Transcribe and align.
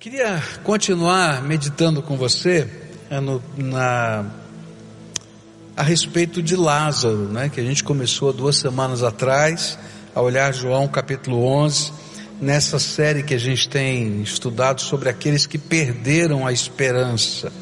Queria 0.00 0.40
continuar 0.62 1.42
meditando 1.42 2.00
com 2.00 2.16
você 2.16 2.70
é, 3.10 3.18
no, 3.18 3.42
na, 3.56 4.24
a 5.76 5.82
respeito 5.82 6.40
de 6.40 6.54
Lázaro, 6.54 7.24
né, 7.24 7.48
que 7.48 7.60
a 7.60 7.64
gente 7.64 7.82
começou 7.82 8.32
duas 8.32 8.56
semanas 8.58 9.02
atrás, 9.02 9.76
a 10.14 10.22
olhar 10.22 10.54
João 10.54 10.86
capítulo 10.86 11.44
11, 11.44 11.92
nessa 12.40 12.78
série 12.78 13.24
que 13.24 13.34
a 13.34 13.38
gente 13.38 13.68
tem 13.68 14.22
estudado 14.22 14.82
sobre 14.82 15.08
aqueles 15.08 15.46
que 15.46 15.58
perderam 15.58 16.46
a 16.46 16.52
esperança. 16.52 17.52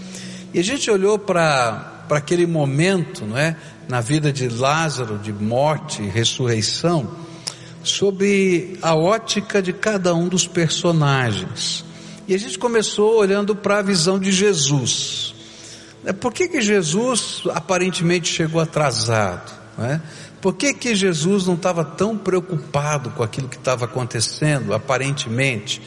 E 0.53 0.59
a 0.59 0.63
gente 0.63 0.91
olhou 0.91 1.19
para 1.19 2.05
aquele 2.11 2.47
momento, 2.47 3.25
não 3.25 3.39
é, 3.39 3.57
na 3.89 4.03
vida 4.03 4.31
de 4.31 4.47
Lázaro, 4.47 5.19
de 5.19 5.33
morte 5.33 6.03
e 6.03 6.09
ressurreição, 6.11 7.17
sobre 7.83 8.79
a 8.83 8.95
ótica 8.95 9.63
de 9.63 9.73
cada 9.73 10.15
um 10.15 10.29
dos 10.29 10.47
personagens. 10.47 11.86
E 12.29 12.35
a 12.35 12.39
gente 12.39 12.59
começou 12.59 13.19
olhando 13.19 13.55
para 13.55 13.79
a 13.79 13.83
visão 13.83 14.19
de 14.19 14.33
Jesus. 14.33 15.35
É, 16.05 16.13
por 16.13 16.33
que, 16.33 16.49
que 16.49 16.61
Jesus 16.61 17.43
aparentemente 17.55 18.33
chegou 18.33 18.61
atrasado? 18.61 19.53
Né? 19.79 20.01
Por 20.41 20.55
que, 20.55 20.75
que 20.75 20.95
Jesus 20.95 21.47
não 21.47 21.55
estava 21.55 21.85
tão 21.85 22.17
preocupado 22.17 23.11
com 23.11 23.23
aquilo 23.23 23.49
que 23.49 23.57
estava 23.57 23.85
acontecendo, 23.85 24.75
aparentemente? 24.75 25.81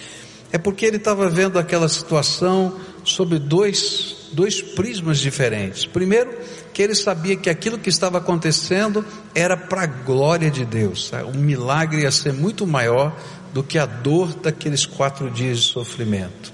É 0.52 0.58
porque 0.58 0.85
ele 0.85 0.98
estava 0.98 1.30
vendo 1.30 1.59
aquela 1.59 1.88
situação 1.88 2.76
sob 3.03 3.38
dois, 3.38 4.30
dois 4.31 4.62
prismas 4.62 5.20
diferentes. 5.20 5.85
Primeiro, 5.85 6.38
que 6.73 6.81
ele 6.81 6.95
sabia 6.95 7.35
que 7.35 7.49
aquilo 7.49 7.77
que 7.77 7.90
estava 7.90 8.17
acontecendo 8.17 9.05
era 9.35 9.55
para 9.55 9.84
a 9.84 9.88
glória 9.88 10.49
de 10.49 10.66
Deus. 10.66 11.12
O 11.34 11.38
milagre 11.38 12.02
ia 12.02 12.12
ser 12.12 12.34
muito 12.34 12.66
maior 12.66 13.16
do 13.54 13.63
que 13.63 13.77
a 13.77 13.85
dor 13.85 14.34
daqueles 14.35 14.85
quatro 14.85 15.30
dias 15.30 15.59
de 15.59 15.66
sofrimento. 15.66 16.54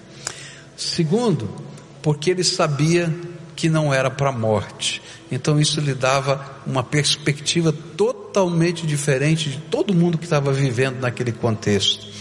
Segundo, 0.75 1.49
porque 2.01 2.29
ele 2.31 2.43
sabia 2.43 3.13
que 3.55 3.69
não 3.69 3.93
era 3.93 4.09
para 4.09 4.29
a 4.29 4.33
morte. 4.33 5.01
Então 5.31 5.59
isso 5.59 5.79
lhe 5.79 5.93
dava 5.93 6.45
uma 6.67 6.83
perspectiva 6.83 7.73
totalmente 7.95 8.85
diferente 8.85 9.49
de 9.49 9.57
todo 9.57 9.93
mundo 9.93 10.17
que 10.17 10.25
estava 10.25 10.51
vivendo 10.51 10.99
naquele 10.99 11.31
contexto. 11.31 12.14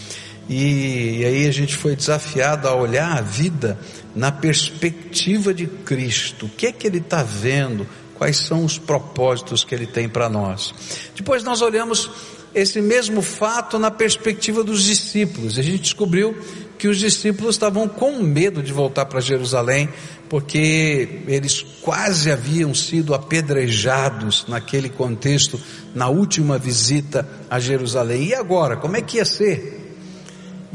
E, 0.47 1.19
e, 1.19 1.25
aí 1.25 1.47
a 1.47 1.51
gente 1.51 1.75
foi 1.75 1.95
desafiado 1.95 2.67
a 2.67 2.75
olhar 2.75 3.17
a 3.17 3.21
vida 3.21 3.79
na 4.15 4.31
perspectiva 4.31 5.53
de 5.53 5.65
Cristo. 5.65 6.45
O 6.45 6.49
que 6.49 6.67
é 6.67 6.71
que 6.71 6.85
ele 6.85 6.99
está 6.99 7.23
vendo? 7.23 7.87
Quais 8.15 8.37
são 8.37 8.63
os 8.63 8.77
propósitos 8.77 9.63
que 9.63 9.73
ele 9.73 9.87
tem 9.87 10.07
para 10.07 10.29
nós? 10.29 10.73
Depois 11.15 11.43
nós 11.43 11.61
olhamos 11.61 12.09
esse 12.53 12.79
mesmo 12.79 13.21
fato 13.21 13.77
na 13.77 13.91
perspectiva 13.91 14.63
dos 14.63 14.83
discípulos. 14.83 15.59
A 15.59 15.61
gente 15.61 15.81
descobriu 15.81 16.37
que 16.77 16.87
os 16.87 16.97
discípulos 16.97 17.55
estavam 17.55 17.87
com 17.87 18.21
medo 18.21 18.63
de 18.63 18.71
voltar 18.71 19.05
para 19.05 19.19
Jerusalém, 19.19 19.89
porque 20.29 21.21
eles 21.27 21.61
quase 21.81 22.31
haviam 22.31 22.73
sido 22.73 23.13
apedrejados 23.13 24.45
naquele 24.47 24.89
contexto, 24.89 25.59
na 25.93 26.07
última 26.07 26.57
visita 26.57 27.27
a 27.49 27.59
Jerusalém. 27.59 28.27
E 28.27 28.33
agora, 28.33 28.77
como 28.77 28.95
é 28.95 29.01
que 29.01 29.17
ia 29.17 29.25
ser? 29.25 29.84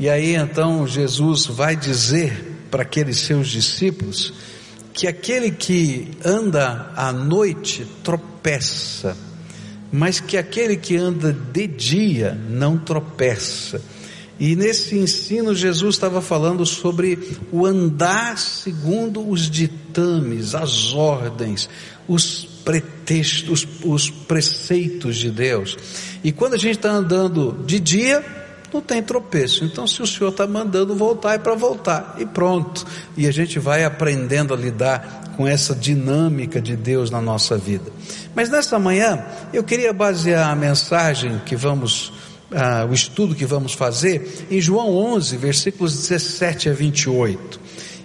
E 0.01 0.09
aí 0.09 0.35
então 0.35 0.85
Jesus 0.85 1.47
vai 1.47 1.77
dizer 1.77 2.67
para 2.73 2.83
aqueles 2.83 3.19
seus 3.19 3.49
discípulos 3.49 4.33
que 4.93 5.07
aquele 5.07 5.53
que 5.53 6.11
anda 6.25 6.91
à 6.97 7.13
noite 7.13 7.87
tropeça 8.03 9.17
mas 9.93 10.21
que 10.21 10.37
aquele 10.37 10.77
que 10.77 10.97
anda 10.97 11.33
de 11.33 11.67
dia 11.67 12.39
não 12.49 12.79
tropeça. 12.79 13.83
E 14.39 14.57
nesse 14.57 14.97
ensino 14.97 15.55
Jesus 15.55 15.97
estava 15.97 16.23
falando 16.23 16.65
sobre 16.65 17.19
o 17.53 17.67
andar 17.67 18.39
segundo 18.39 19.29
os 19.29 19.51
ditames, 19.51 20.55
as 20.55 20.95
ordens, 20.95 21.69
os 22.09 22.47
pretextos, 22.65 23.67
os 23.85 24.09
preceitos 24.09 25.17
de 25.17 25.31
Deus. 25.31 25.77
E 26.25 26.33
quando 26.33 26.55
a 26.55 26.59
gente 26.59 26.77
está 26.77 26.91
andando 26.91 27.63
de 27.67 27.79
dia, 27.79 28.25
não 28.73 28.81
tem 28.81 29.03
tropeço. 29.03 29.65
Então, 29.65 29.87
se 29.87 30.03
o 30.03 30.07
Senhor 30.07 30.31
está 30.31 30.47
mandando 30.47 30.95
voltar, 30.95 31.35
é 31.35 31.39
para 31.39 31.55
voltar. 31.55 32.17
E 32.19 32.27
pronto. 32.27 32.87
E 33.17 33.27
a 33.27 33.33
gente 33.33 33.59
vai 33.59 33.85
aprendendo 33.85 34.55
a 34.55 34.57
lidar 34.57 35.33
com 35.37 35.47
essa 35.47 35.75
dinâmica 35.75 36.61
de 36.61 36.77
Deus 36.77 37.11
na 37.11 37.21
nossa 37.21 37.57
vida. 37.57 37.91
Mas 38.35 38.51
nesta 38.51 38.79
manhã, 38.79 39.25
eu 39.53 39.65
queria 39.65 39.93
basear 39.93 40.51
a 40.51 40.55
mensagem 40.55 41.41
que 41.47 41.57
vamos, 41.57 42.13
ah, 42.53 42.87
o 42.89 42.93
estudo 42.93 43.35
que 43.35 43.47
vamos 43.47 43.73
fazer, 43.73 44.47
em 44.51 44.61
João 44.61 44.95
11, 44.95 45.37
versículos 45.37 45.97
17 46.09 46.69
a 46.69 46.73
28. 46.73 47.61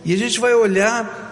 E 0.05 0.13
a 0.13 0.17
gente 0.17 0.39
vai 0.39 0.53
olhar 0.53 1.25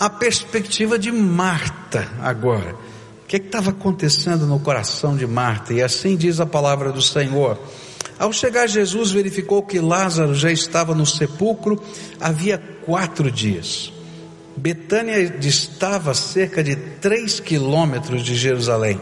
a 0.00 0.10
perspectiva 0.10 0.98
de 0.98 1.12
Marta 1.12 2.08
agora. 2.20 2.74
O 3.22 3.26
que 3.28 3.36
é 3.36 3.38
estava 3.38 3.70
acontecendo 3.70 4.46
no 4.46 4.58
coração 4.58 5.16
de 5.16 5.26
Marta? 5.26 5.72
E 5.72 5.80
assim 5.80 6.16
diz 6.16 6.40
a 6.40 6.46
palavra 6.46 6.90
do 6.90 7.00
Senhor. 7.00 7.58
Ao 8.18 8.32
chegar 8.32 8.66
Jesus 8.68 9.10
verificou 9.10 9.62
que 9.62 9.80
Lázaro 9.80 10.34
já 10.34 10.50
estava 10.50 10.94
no 10.94 11.06
sepulcro 11.06 11.82
havia 12.20 12.58
quatro 12.84 13.30
dias. 13.30 13.92
Betânia 14.56 15.28
distava 15.28 16.14
cerca 16.14 16.62
de 16.62 16.76
três 16.76 17.40
quilômetros 17.40 18.22
de 18.22 18.36
Jerusalém. 18.36 19.00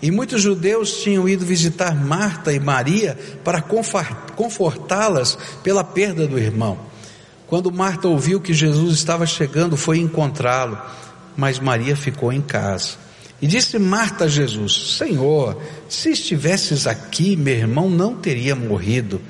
E 0.00 0.10
muitos 0.10 0.42
judeus 0.42 1.02
tinham 1.02 1.28
ido 1.28 1.44
visitar 1.44 1.94
Marta 1.94 2.52
e 2.52 2.60
Maria 2.60 3.18
para 3.42 3.60
confortá-las 3.60 5.36
pela 5.62 5.82
perda 5.82 6.26
do 6.26 6.38
irmão. 6.38 6.78
Quando 7.48 7.72
Marta 7.72 8.06
ouviu 8.06 8.40
que 8.40 8.52
Jesus 8.52 8.94
estava 8.94 9.26
chegando, 9.26 9.76
foi 9.76 9.98
encontrá-lo, 9.98 10.78
mas 11.36 11.58
Maria 11.58 11.96
ficou 11.96 12.32
em 12.32 12.42
casa. 12.42 13.07
E 13.40 13.46
disse 13.46 13.78
Marta 13.78 14.24
a 14.24 14.28
Jesus: 14.28 14.96
Senhor, 14.96 15.60
se 15.88 16.10
estivesses 16.10 16.86
aqui, 16.86 17.36
meu 17.36 17.54
irmão 17.54 17.88
não 17.88 18.16
teria 18.16 18.56
morrido, 18.56 19.20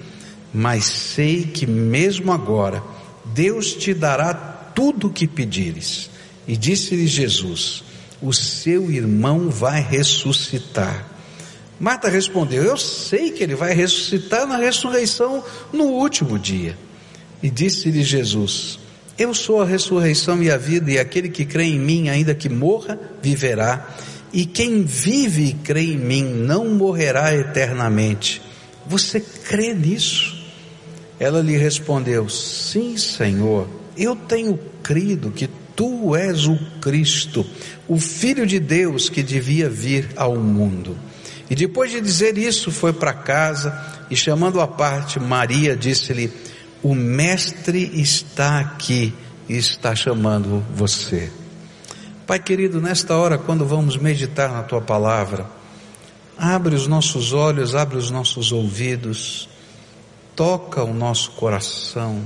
mas 0.53 0.85
sei 0.85 1.45
que 1.45 1.67
mesmo 1.67 2.33
agora 2.33 2.83
Deus 3.35 3.75
te 3.75 3.93
dará 3.93 4.33
tudo 4.35 5.09
o 5.09 5.13
que 5.13 5.27
pedires. 5.27 6.11
E 6.47 6.57
disse-lhe 6.57 7.07
Jesus: 7.07 7.85
O 8.23 8.33
seu 8.33 8.91
irmão 8.91 9.51
vai 9.51 9.83
ressuscitar. 9.83 11.07
Marta 11.79 12.09
respondeu: 12.09 12.65
Eu 12.65 12.77
sei 12.79 13.31
que 13.31 13.43
ele 13.43 13.55
vai 13.55 13.75
ressuscitar 13.75 14.47
na 14.47 14.57
ressurreição 14.57 15.45
no 15.73 15.85
último 15.85 16.39
dia. 16.39 16.77
E 17.43 17.51
disse-lhe 17.51 18.03
Jesus: 18.03 18.79
Eu 19.19 19.35
sou 19.35 19.61
a 19.61 19.65
ressurreição 19.65 20.43
e 20.43 20.51
a 20.51 20.57
vida, 20.57 20.91
e 20.91 20.99
aquele 20.99 21.29
que 21.29 21.45
crê 21.45 21.65
em 21.65 21.79
mim, 21.79 22.09
ainda 22.09 22.35
que 22.35 22.49
morra, 22.49 22.99
viverá. 23.21 23.97
E 24.33 24.47
quem 24.47 24.85
vive 24.85 25.49
e 25.49 25.53
crê 25.55 25.93
em 25.93 25.99
mim 25.99 26.23
não 26.23 26.69
morrerá 26.69 27.35
eternamente. 27.35 28.41
Você 28.87 29.21
crê 29.21 29.75
nisso? 29.75 30.41
Ela 31.19 31.41
lhe 31.41 31.57
respondeu: 31.57 32.29
Sim, 32.29 32.97
Senhor 32.97 33.69
eu 33.99 34.15
tenho 34.15 34.59
crido 34.83 35.31
que 35.33 35.51
tu 35.75 36.15
és 36.15 36.47
o 36.47 36.57
Cristo, 36.81 37.45
o 37.89 37.99
Filho 37.99 38.47
de 38.47 38.61
Deus 38.61 39.09
que 39.09 39.23
devia 39.23 39.69
vir 39.69 40.11
ao 40.17 40.37
mundo. 40.37 40.97
E 41.51 41.55
depois 41.55 41.91
de 41.91 42.01
dizer 42.01 42.39
isso, 42.39 42.71
foi 42.71 42.93
para 42.93 43.13
casa 43.13 43.77
e 44.11 44.15
chamando 44.15 44.61
a 44.61 44.69
parte 44.69 45.19
Maria, 45.19 45.75
disse-lhe: 45.77 46.33
O 46.83 46.95
Mestre 46.95 48.01
está 48.01 48.61
aqui 48.61 49.15
e 49.49 49.57
está 49.57 49.95
chamando 49.95 50.65
você. 50.75 51.31
Pai 52.27 52.39
querido, 52.39 52.81
nesta 52.81 53.17
hora, 53.17 53.39
quando 53.39 53.65
vamos 53.65 53.97
meditar 53.97 54.51
na 54.51 54.63
tua 54.63 54.81
palavra, 54.81 55.47
abre 56.37 56.75
os 56.75 56.87
nossos 56.87 57.33
olhos, 57.33 57.75
abre 57.75 57.97
os 57.97 58.11
nossos 58.11 58.53
ouvidos, 58.53 59.49
toca 60.37 60.85
o 60.85 60.93
nosso 60.93 61.31
coração 61.33 62.23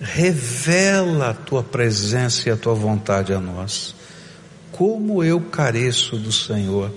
revela 0.00 1.30
a 1.30 1.34
tua 1.34 1.62
presença 1.62 2.48
e 2.48 2.52
a 2.52 2.56
tua 2.56 2.74
vontade 2.74 3.34
a 3.34 3.40
nós. 3.40 3.94
Como 4.72 5.22
eu 5.22 5.40
careço 5.40 6.16
do 6.16 6.32
Senhor, 6.32 6.90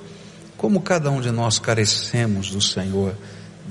como 0.57 0.81
cada 0.81 1.11
um 1.11 1.19
de 1.19 1.29
nós 1.29 1.59
carecemos 1.59 2.49
do 2.49 2.61
Senhor. 2.61 3.13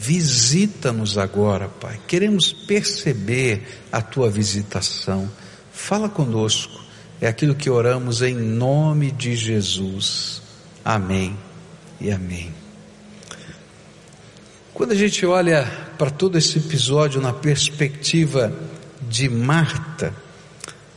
Visita-nos 0.03 1.17
agora, 1.17 1.69
Pai. 1.69 1.97
Queremos 2.09 2.53
perceber 2.53 3.63
a 3.93 4.03
tua 4.03 4.29
visitação. 4.29 5.31
Fala 5.73 6.09
conosco. 6.09 6.83
É 7.21 7.29
aquilo 7.29 7.55
que 7.55 7.71
oramos 7.71 8.21
em 8.21 8.35
nome 8.35 9.13
de 9.13 9.37
Jesus. 9.37 10.43
Amém 10.85 11.39
e 12.01 12.11
amém. 12.11 12.53
Quando 14.75 14.91
a 14.91 14.97
gente 14.97 15.25
olha 15.25 15.71
para 15.97 16.11
todo 16.11 16.37
esse 16.37 16.59
episódio 16.59 17.21
na 17.21 17.33
perspectiva 17.33 18.53
de 19.09 19.29
Marta, 19.29 20.13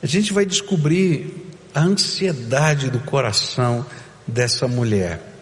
a 0.01 0.07
gente 0.07 0.33
vai 0.33 0.47
descobrir 0.47 1.45
a 1.75 1.81
ansiedade 1.81 2.89
do 2.89 3.01
coração 3.01 3.85
dessa 4.25 4.67
mulher. 4.67 5.34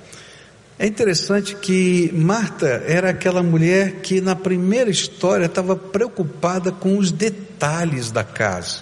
É 0.83 0.85
interessante 0.85 1.55
que 1.55 2.11
Marta 2.13 2.67
era 2.85 3.11
aquela 3.11 3.41
mulher 3.41 4.01
que 4.01 4.19
na 4.19 4.35
primeira 4.35 4.89
história 4.89 5.45
estava 5.45 5.77
preocupada 5.77 6.73
com 6.73 6.97
os 6.97 7.09
detalhes 7.09 8.11
da 8.11 8.21
casa, 8.21 8.81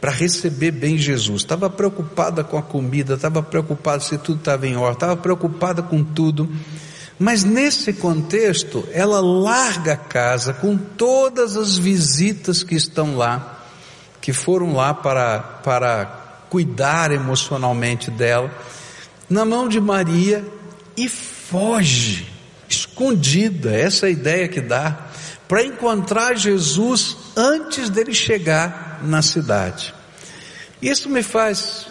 para 0.00 0.10
receber 0.10 0.72
bem 0.72 0.98
Jesus. 0.98 1.42
Estava 1.42 1.70
preocupada 1.70 2.42
com 2.42 2.58
a 2.58 2.62
comida, 2.62 3.14
estava 3.14 3.44
preocupada 3.44 4.00
se 4.00 4.18
tudo 4.18 4.40
estava 4.40 4.66
em 4.66 4.74
ordem, 4.74 4.94
estava 4.94 5.16
preocupada 5.16 5.84
com 5.84 6.02
tudo. 6.02 6.50
Mas 7.16 7.44
nesse 7.44 7.92
contexto, 7.92 8.84
ela 8.90 9.20
larga 9.20 9.92
a 9.92 9.96
casa 9.96 10.52
com 10.52 10.76
todas 10.76 11.56
as 11.56 11.78
visitas 11.78 12.64
que 12.64 12.74
estão 12.74 13.16
lá, 13.16 13.64
que 14.20 14.32
foram 14.32 14.74
lá 14.74 14.92
para, 14.92 15.38
para 15.38 16.06
cuidar 16.50 17.12
emocionalmente 17.12 18.10
dela, 18.10 18.50
na 19.28 19.44
mão 19.44 19.68
de 19.68 19.80
Maria 19.80 20.44
e 21.00 21.08
foge, 21.08 22.26
escondida, 22.68 23.74
essa 23.74 24.04
é 24.04 24.08
a 24.08 24.12
ideia 24.12 24.48
que 24.48 24.60
dá, 24.60 25.06
para 25.48 25.64
encontrar 25.64 26.36
Jesus 26.36 27.16
antes 27.34 27.88
dele 27.88 28.12
chegar 28.12 29.00
na 29.02 29.22
cidade. 29.22 29.94
Isso 30.82 31.08
me 31.08 31.22
faz 31.22 31.86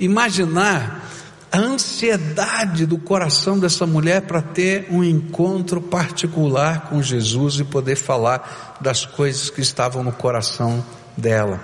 imaginar 0.00 1.08
a 1.52 1.58
ansiedade 1.58 2.86
do 2.86 2.98
coração 2.98 3.56
dessa 3.56 3.86
mulher 3.86 4.22
para 4.22 4.42
ter 4.42 4.88
um 4.90 5.04
encontro 5.04 5.80
particular 5.80 6.88
com 6.88 7.00
Jesus 7.00 7.60
e 7.60 7.64
poder 7.64 7.94
falar 7.94 8.78
das 8.80 9.06
coisas 9.06 9.48
que 9.48 9.60
estavam 9.60 10.02
no 10.02 10.12
coração 10.12 10.84
dela. 11.16 11.60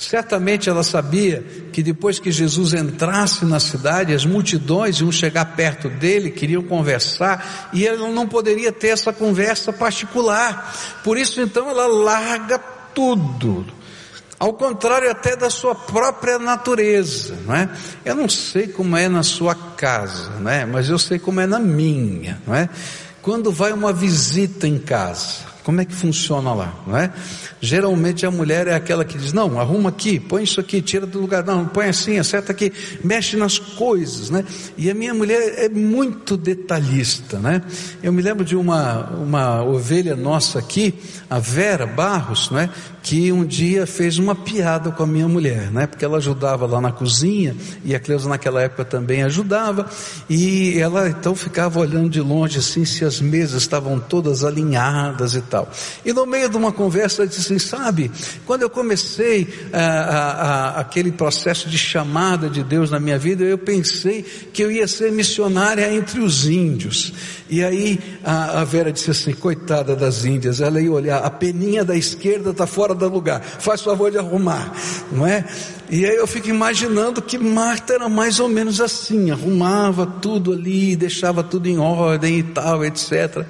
Certamente 0.00 0.70
ela 0.70 0.82
sabia 0.82 1.44
que 1.74 1.82
depois 1.82 2.18
que 2.18 2.32
Jesus 2.32 2.72
entrasse 2.72 3.44
na 3.44 3.60
cidade, 3.60 4.14
as 4.14 4.24
multidões 4.24 4.98
iam 4.98 5.12
chegar 5.12 5.44
perto 5.54 5.90
dele, 5.90 6.30
queriam 6.30 6.62
conversar, 6.62 7.68
e 7.70 7.86
ela 7.86 8.08
não 8.08 8.26
poderia 8.26 8.72
ter 8.72 8.88
essa 8.88 9.12
conversa 9.12 9.74
particular. 9.74 10.74
Por 11.04 11.18
isso 11.18 11.38
então 11.42 11.68
ela 11.68 11.86
larga 11.86 12.58
tudo, 12.94 13.66
ao 14.38 14.54
contrário 14.54 15.10
até 15.10 15.36
da 15.36 15.50
sua 15.50 15.74
própria 15.74 16.38
natureza, 16.38 17.36
não 17.46 17.54
é? 17.54 17.68
Eu 18.02 18.14
não 18.14 18.26
sei 18.26 18.68
como 18.68 18.96
é 18.96 19.06
na 19.06 19.22
sua 19.22 19.54
casa, 19.54 20.30
não 20.40 20.50
é? 20.50 20.64
Mas 20.64 20.88
eu 20.88 20.98
sei 20.98 21.18
como 21.18 21.42
é 21.42 21.46
na 21.46 21.58
minha, 21.58 22.40
não 22.46 22.54
é? 22.54 22.70
Quando 23.20 23.52
vai 23.52 23.70
uma 23.70 23.92
visita 23.92 24.66
em 24.66 24.78
casa, 24.78 25.50
como 25.70 25.80
é 25.80 25.84
que 25.84 25.94
funciona 25.94 26.52
lá, 26.52 26.74
não 26.84 26.96
é? 26.96 27.12
Geralmente 27.60 28.26
a 28.26 28.30
mulher 28.30 28.66
é 28.66 28.74
aquela 28.74 29.04
que 29.04 29.16
diz: 29.16 29.32
não, 29.32 29.60
arruma 29.60 29.90
aqui, 29.90 30.18
põe 30.18 30.42
isso 30.42 30.58
aqui, 30.58 30.82
tira 30.82 31.06
do 31.06 31.20
lugar, 31.20 31.44
não, 31.44 31.64
põe 31.64 31.86
assim, 31.86 32.18
acerta 32.18 32.50
aqui, 32.50 32.72
mexe 33.04 33.36
nas 33.36 33.56
coisas, 33.56 34.30
né? 34.30 34.44
E 34.76 34.90
a 34.90 34.94
minha 34.94 35.14
mulher 35.14 35.54
é 35.64 35.68
muito 35.68 36.36
detalhista, 36.36 37.38
né? 37.38 37.62
Eu 38.02 38.12
me 38.12 38.20
lembro 38.20 38.44
de 38.44 38.56
uma, 38.56 39.10
uma 39.10 39.62
ovelha 39.62 40.16
nossa 40.16 40.58
aqui, 40.58 40.92
a 41.28 41.38
Vera 41.38 41.86
Barros, 41.86 42.50
né? 42.50 42.68
Que 43.02 43.32
um 43.32 43.44
dia 43.44 43.86
fez 43.86 44.18
uma 44.18 44.34
piada 44.34 44.90
com 44.90 45.02
a 45.02 45.06
minha 45.06 45.28
mulher, 45.28 45.70
né? 45.70 45.86
Porque 45.86 46.04
ela 46.04 46.18
ajudava 46.18 46.66
lá 46.66 46.80
na 46.80 46.92
cozinha 46.92 47.56
e 47.84 47.94
a 47.94 48.00
Cleusa 48.00 48.28
naquela 48.28 48.62
época 48.62 48.84
também 48.84 49.22
ajudava 49.22 49.88
e 50.28 50.78
ela 50.78 51.08
então 51.08 51.34
ficava 51.34 51.80
olhando 51.80 52.10
de 52.10 52.20
longe 52.20 52.58
assim 52.58 52.84
se 52.84 53.04
as 53.04 53.20
mesas 53.20 53.62
estavam 53.62 53.98
todas 53.98 54.44
alinhadas 54.44 55.34
e 55.34 55.40
tal. 55.40 55.70
E 56.04 56.12
no 56.12 56.26
meio 56.26 56.48
de 56.48 56.56
uma 56.56 56.72
conversa 56.72 57.26
disse 57.26 57.40
assim, 57.40 57.58
sabe, 57.58 58.10
quando 58.46 58.62
eu 58.62 58.70
comecei 58.70 59.48
a, 59.72 59.78
ah, 59.78 60.00
a, 60.00 60.68
a, 60.76 60.80
aquele 60.80 61.12
processo 61.12 61.68
de 61.68 61.78
chamada 61.78 62.48
de 62.48 62.62
Deus 62.62 62.90
na 62.90 63.00
minha 63.00 63.18
vida, 63.18 63.44
eu 63.44 63.58
pensei 63.58 64.22
que 64.22 64.62
eu 64.62 64.70
ia 64.70 64.86
ser 64.86 65.10
missionária 65.12 65.92
entre 65.92 66.20
os 66.20 66.46
índios. 66.46 67.12
E 67.48 67.64
aí 67.64 67.98
a, 68.22 68.62
Vera 68.64 68.92
disse 68.92 69.10
assim, 69.10 69.32
coitada 69.32 69.96
das 69.96 70.24
índias, 70.24 70.60
ela 70.60 70.80
ia 70.80 70.92
olhar, 70.92 71.18
a 71.18 71.30
peninha 71.30 71.84
da 71.84 71.96
esquerda 71.96 72.50
está 72.50 72.66
fora 72.66 72.89
do 72.94 73.08
lugar, 73.08 73.40
faz 73.42 73.80
favor 73.82 74.10
de 74.10 74.18
arrumar, 74.18 74.72
não 75.10 75.26
é? 75.26 75.44
E 75.88 76.04
aí 76.04 76.16
eu 76.16 76.26
fico 76.26 76.48
imaginando 76.48 77.20
que 77.20 77.36
Marta 77.36 77.94
era 77.94 78.08
mais 78.08 78.38
ou 78.38 78.48
menos 78.48 78.80
assim, 78.80 79.30
arrumava 79.30 80.06
tudo 80.06 80.52
ali, 80.52 80.94
deixava 80.94 81.42
tudo 81.42 81.68
em 81.68 81.78
ordem 81.78 82.38
e 82.38 82.42
tal, 82.42 82.84
etc. 82.84 83.44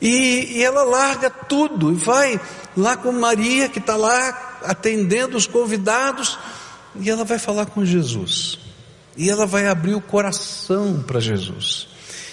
E, 0.00 0.58
e 0.58 0.64
ela 0.64 0.82
larga 0.84 1.28
tudo 1.28 1.92
e 1.92 1.96
vai 1.96 2.40
lá 2.76 2.96
com 2.96 3.12
Maria, 3.12 3.68
que 3.68 3.80
está 3.80 3.96
lá 3.96 4.60
atendendo 4.62 5.36
os 5.36 5.46
convidados, 5.46 6.38
e 7.00 7.10
ela 7.10 7.24
vai 7.24 7.38
falar 7.38 7.66
com 7.66 7.84
Jesus. 7.84 8.58
E 9.16 9.28
ela 9.28 9.46
vai 9.46 9.66
abrir 9.66 9.94
o 9.94 10.00
coração 10.00 11.02
para 11.06 11.20
Jesus. 11.20 11.88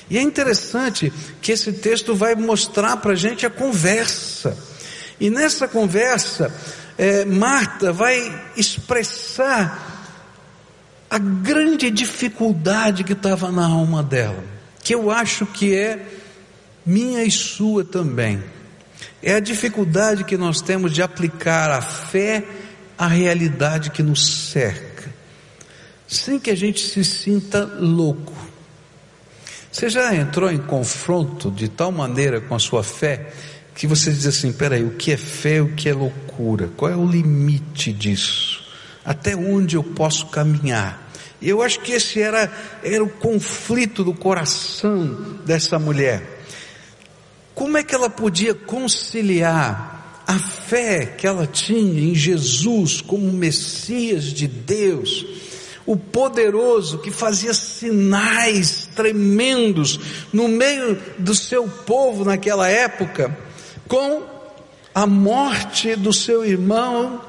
E 0.10 0.18
é 0.18 0.22
interessante 0.22 1.12
que 1.42 1.52
esse 1.52 1.74
texto 1.74 2.14
vai 2.14 2.36
mostrar 2.36 2.98
para 2.98 3.14
a 3.14 3.16
gente 3.16 3.46
a 3.46 3.50
conversa. 3.50 4.56
E 5.20 5.30
nessa 5.30 5.68
conversa, 5.68 6.54
é, 6.98 7.26
Marta 7.26 7.92
vai 7.92 8.52
expressar 8.56 9.94
a 11.10 11.18
grande 11.18 11.90
dificuldade 11.90 13.04
que 13.04 13.14
estava 13.14 13.52
na 13.52 13.66
alma 13.66 14.04
dela, 14.04 14.44
que 14.84 14.94
eu 14.94 15.12
acho 15.12 15.46
que 15.46 15.76
é 15.76 16.06
minha 16.86 17.24
e 17.24 17.32
sua 17.32 17.84
também. 17.84 18.44
É 19.22 19.36
a 19.36 19.40
dificuldade 19.40 20.24
que 20.24 20.38
nós 20.38 20.62
temos 20.62 20.92
de 20.92 21.02
aplicar 21.02 21.72
a 21.72 21.82
fé 21.82 22.44
à 22.98 23.08
realidade 23.08 23.90
que 23.90 24.04
nos 24.04 24.50
cerca, 24.50 25.14
sem 26.08 26.40
que 26.40 26.52
a 26.52 26.56
gente 26.56 26.82
se 26.82 27.04
sinta 27.04 27.64
louco. 27.80 28.34
Você 29.72 29.90
já 29.90 30.16
entrou 30.16 30.50
em 30.50 30.58
confronto 30.58 31.52
de 31.52 31.68
tal 31.68 31.92
maneira 31.92 32.40
com 32.40 32.56
a 32.56 32.60
sua 32.60 32.84
fé 32.84 33.32
que 33.76 33.86
você 33.86 34.12
diz 34.12 34.26
assim: 34.26 34.52
peraí, 34.52 34.84
o 34.84 34.92
que 34.92 35.12
é 35.12 35.18
fé, 35.18 35.62
o 35.62 35.74
que 35.74 35.90
é 35.90 35.94
loucura? 35.94 36.72
Qual 36.76 36.90
é 36.90 36.96
o 36.96 37.06
limite 37.06 37.92
disso? 37.92 38.64
Até 39.04 39.36
onde 39.36 39.76
eu 39.76 39.84
posso 39.84 40.28
caminhar? 40.28 41.12
Eu 41.42 41.62
acho 41.62 41.82
que 41.82 41.92
esse 41.92 42.20
era, 42.20 42.52
era 42.82 43.04
o 43.04 43.10
conflito 43.10 44.04
do 44.04 44.14
coração 44.14 45.40
dessa 45.46 45.78
mulher. 45.78 46.42
Como 47.54 47.78
é 47.78 47.84
que 47.84 47.94
ela 47.94 48.10
podia 48.10 48.56
conciliar 48.56 50.24
a 50.26 50.40
fé 50.40 51.06
que 51.06 51.28
ela 51.28 51.46
tinha 51.46 52.02
em 52.02 52.16
Jesus 52.16 53.00
como 53.00 53.32
Messias 53.32 54.26
de 54.26 54.48
Deus, 54.48 55.26
o 55.86 55.96
poderoso 55.96 56.98
que 56.98 57.12
fazia 57.12 57.54
sinais 57.54 58.90
tremendos 58.96 60.00
no 60.34 60.48
meio 60.48 61.00
do 61.20 61.36
seu 61.36 61.68
povo 61.68 62.26
naquela 62.26 62.68
época, 62.68 63.38
com 63.88 64.24
a 64.94 65.06
morte 65.06 65.96
do 65.96 66.14
seu 66.14 66.46
irmão 66.46 67.22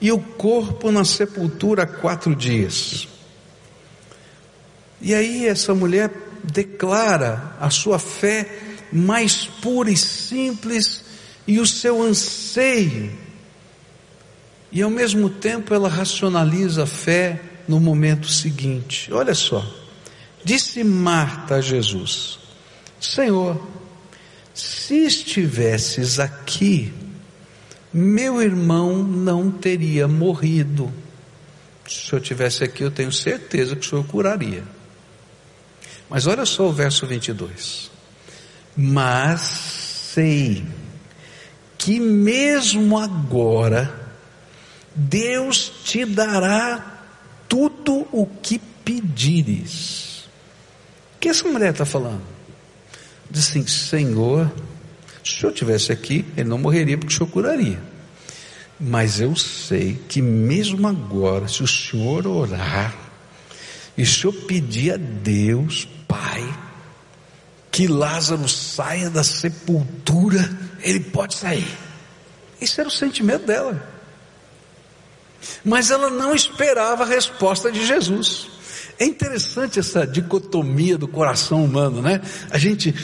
e 0.00 0.10
o 0.10 0.18
corpo 0.18 0.90
na 0.90 1.04
sepultura 1.04 1.84
há 1.84 1.86
quatro 1.86 2.34
dias. 2.34 3.08
E 5.00 5.14
aí 5.14 5.46
essa 5.46 5.74
mulher 5.74 6.10
declara 6.42 7.56
a 7.60 7.70
sua 7.70 7.98
fé 7.98 8.48
mais 8.92 9.46
pura 9.46 9.90
e 9.90 9.96
simples 9.96 11.04
e 11.46 11.58
o 11.58 11.66
seu 11.66 12.02
anseio. 12.02 13.12
E 14.72 14.82
ao 14.82 14.90
mesmo 14.90 15.30
tempo 15.30 15.72
ela 15.72 15.88
racionaliza 15.88 16.82
a 16.82 16.86
fé 16.86 17.40
no 17.68 17.78
momento 17.78 18.28
seguinte. 18.28 19.12
Olha 19.12 19.34
só, 19.34 19.64
disse 20.44 20.82
Marta 20.82 21.56
a 21.56 21.60
Jesus: 21.60 22.38
Senhor, 23.00 23.60
se 24.54 25.04
estivesses 25.04 26.18
aqui, 26.18 26.92
meu 27.92 28.40
irmão 28.40 29.02
não 29.02 29.50
teria 29.50 30.08
morrido. 30.08 30.90
Se 31.86 32.12
eu 32.12 32.20
tivesse 32.20 32.64
aqui, 32.64 32.82
eu 32.82 32.90
tenho 32.90 33.12
certeza 33.12 33.76
que 33.76 33.84
o 33.84 33.88
Senhor 33.90 34.06
curaria. 34.06 34.62
Mas 36.08 36.26
olha 36.26 36.46
só 36.46 36.68
o 36.68 36.72
verso 36.72 37.06
22 37.06 37.92
mas 38.76 39.40
sei 40.12 40.64
que 41.78 42.00
mesmo 42.00 42.98
agora 42.98 44.02
Deus 44.94 45.72
te 45.84 46.04
dará 46.04 47.02
tudo 47.48 48.06
o 48.10 48.26
que 48.26 48.58
pedires. 48.58 50.24
O 51.16 51.18
que 51.20 51.28
essa 51.28 51.46
mulher 51.48 51.72
está 51.72 51.84
falando? 51.84 52.33
Diz 53.34 53.48
assim: 53.48 53.66
Senhor, 53.66 54.50
se 55.24 55.42
eu 55.42 55.50
tivesse 55.50 55.90
aqui, 55.90 56.24
ele 56.36 56.48
não 56.48 56.56
morreria 56.56 56.96
porque 56.96 57.12
o 57.12 57.16
Senhor 57.16 57.28
curaria. 57.28 57.82
Mas 58.78 59.20
eu 59.20 59.34
sei 59.34 59.98
que 60.08 60.22
mesmo 60.22 60.86
agora, 60.86 61.48
se 61.48 61.60
o 61.60 61.66
Senhor 61.66 62.28
orar, 62.28 62.94
e 63.98 64.06
se 64.06 64.24
eu 64.24 64.32
pedir 64.32 64.92
a 64.92 64.96
Deus, 64.96 65.88
Pai, 66.06 66.48
que 67.72 67.88
Lázaro 67.88 68.48
saia 68.48 69.10
da 69.10 69.24
sepultura, 69.24 70.48
ele 70.80 71.00
pode 71.00 71.34
sair. 71.34 71.66
Esse 72.60 72.78
era 72.78 72.88
o 72.88 72.92
sentimento 72.92 73.46
dela. 73.46 73.84
Mas 75.64 75.90
ela 75.90 76.08
não 76.08 76.32
esperava 76.36 77.02
a 77.02 77.06
resposta 77.06 77.72
de 77.72 77.84
Jesus. 77.84 78.48
É 78.96 79.04
interessante 79.04 79.80
essa 79.80 80.06
dicotomia 80.06 80.96
do 80.96 81.08
coração 81.08 81.64
humano, 81.64 82.00
né? 82.00 82.20
A 82.50 82.58
gente 82.58 82.94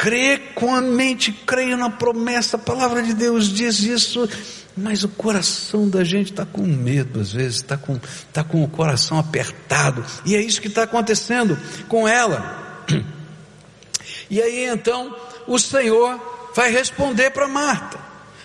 crê 0.00 0.38
com 0.54 0.74
a 0.74 0.80
mente, 0.80 1.30
creio 1.30 1.76
na 1.76 1.90
promessa, 1.90 2.56
a 2.56 2.58
palavra 2.58 3.02
de 3.02 3.12
Deus 3.12 3.52
diz 3.52 3.80
isso, 3.80 4.26
mas 4.74 5.04
o 5.04 5.08
coração 5.10 5.90
da 5.90 6.02
gente 6.02 6.30
está 6.30 6.46
com 6.46 6.62
medo, 6.62 7.20
às 7.20 7.34
vezes, 7.34 7.56
está 7.56 7.76
com, 7.76 8.00
tá 8.32 8.42
com 8.42 8.64
o 8.64 8.68
coração 8.68 9.18
apertado, 9.18 10.02
e 10.24 10.34
é 10.34 10.40
isso 10.40 10.58
que 10.62 10.68
está 10.68 10.84
acontecendo 10.84 11.58
com 11.86 12.08
ela. 12.08 12.86
E 14.30 14.40
aí 14.40 14.64
então, 14.68 15.14
o 15.46 15.58
Senhor 15.58 16.50
vai 16.54 16.70
responder 16.70 17.30
para 17.30 17.46
Marta, 17.46 17.98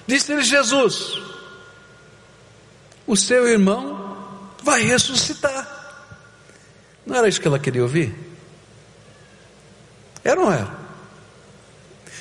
disse-lhe 0.05 0.43
Jesus: 0.43 1.13
O 3.07 3.15
seu 3.15 3.47
irmão 3.47 4.50
vai 4.62 4.81
ressuscitar. 4.81 5.71
Não 7.05 7.15
era 7.15 7.29
isso 7.29 7.39
que 7.39 7.47
ela 7.47 7.59
queria 7.59 7.83
ouvir? 7.83 8.13
Era 10.24 10.39
ou 10.39 10.47
não 10.47 10.51
era? 10.51 10.85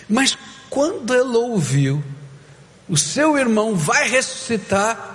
Mas 0.08 0.36
quando 0.68 1.14
ela 1.14 1.38
ouviu, 1.38 2.02
o 2.88 2.96
seu 2.96 3.38
irmão 3.38 3.74
vai 3.74 4.08
ressuscitar, 4.08 5.14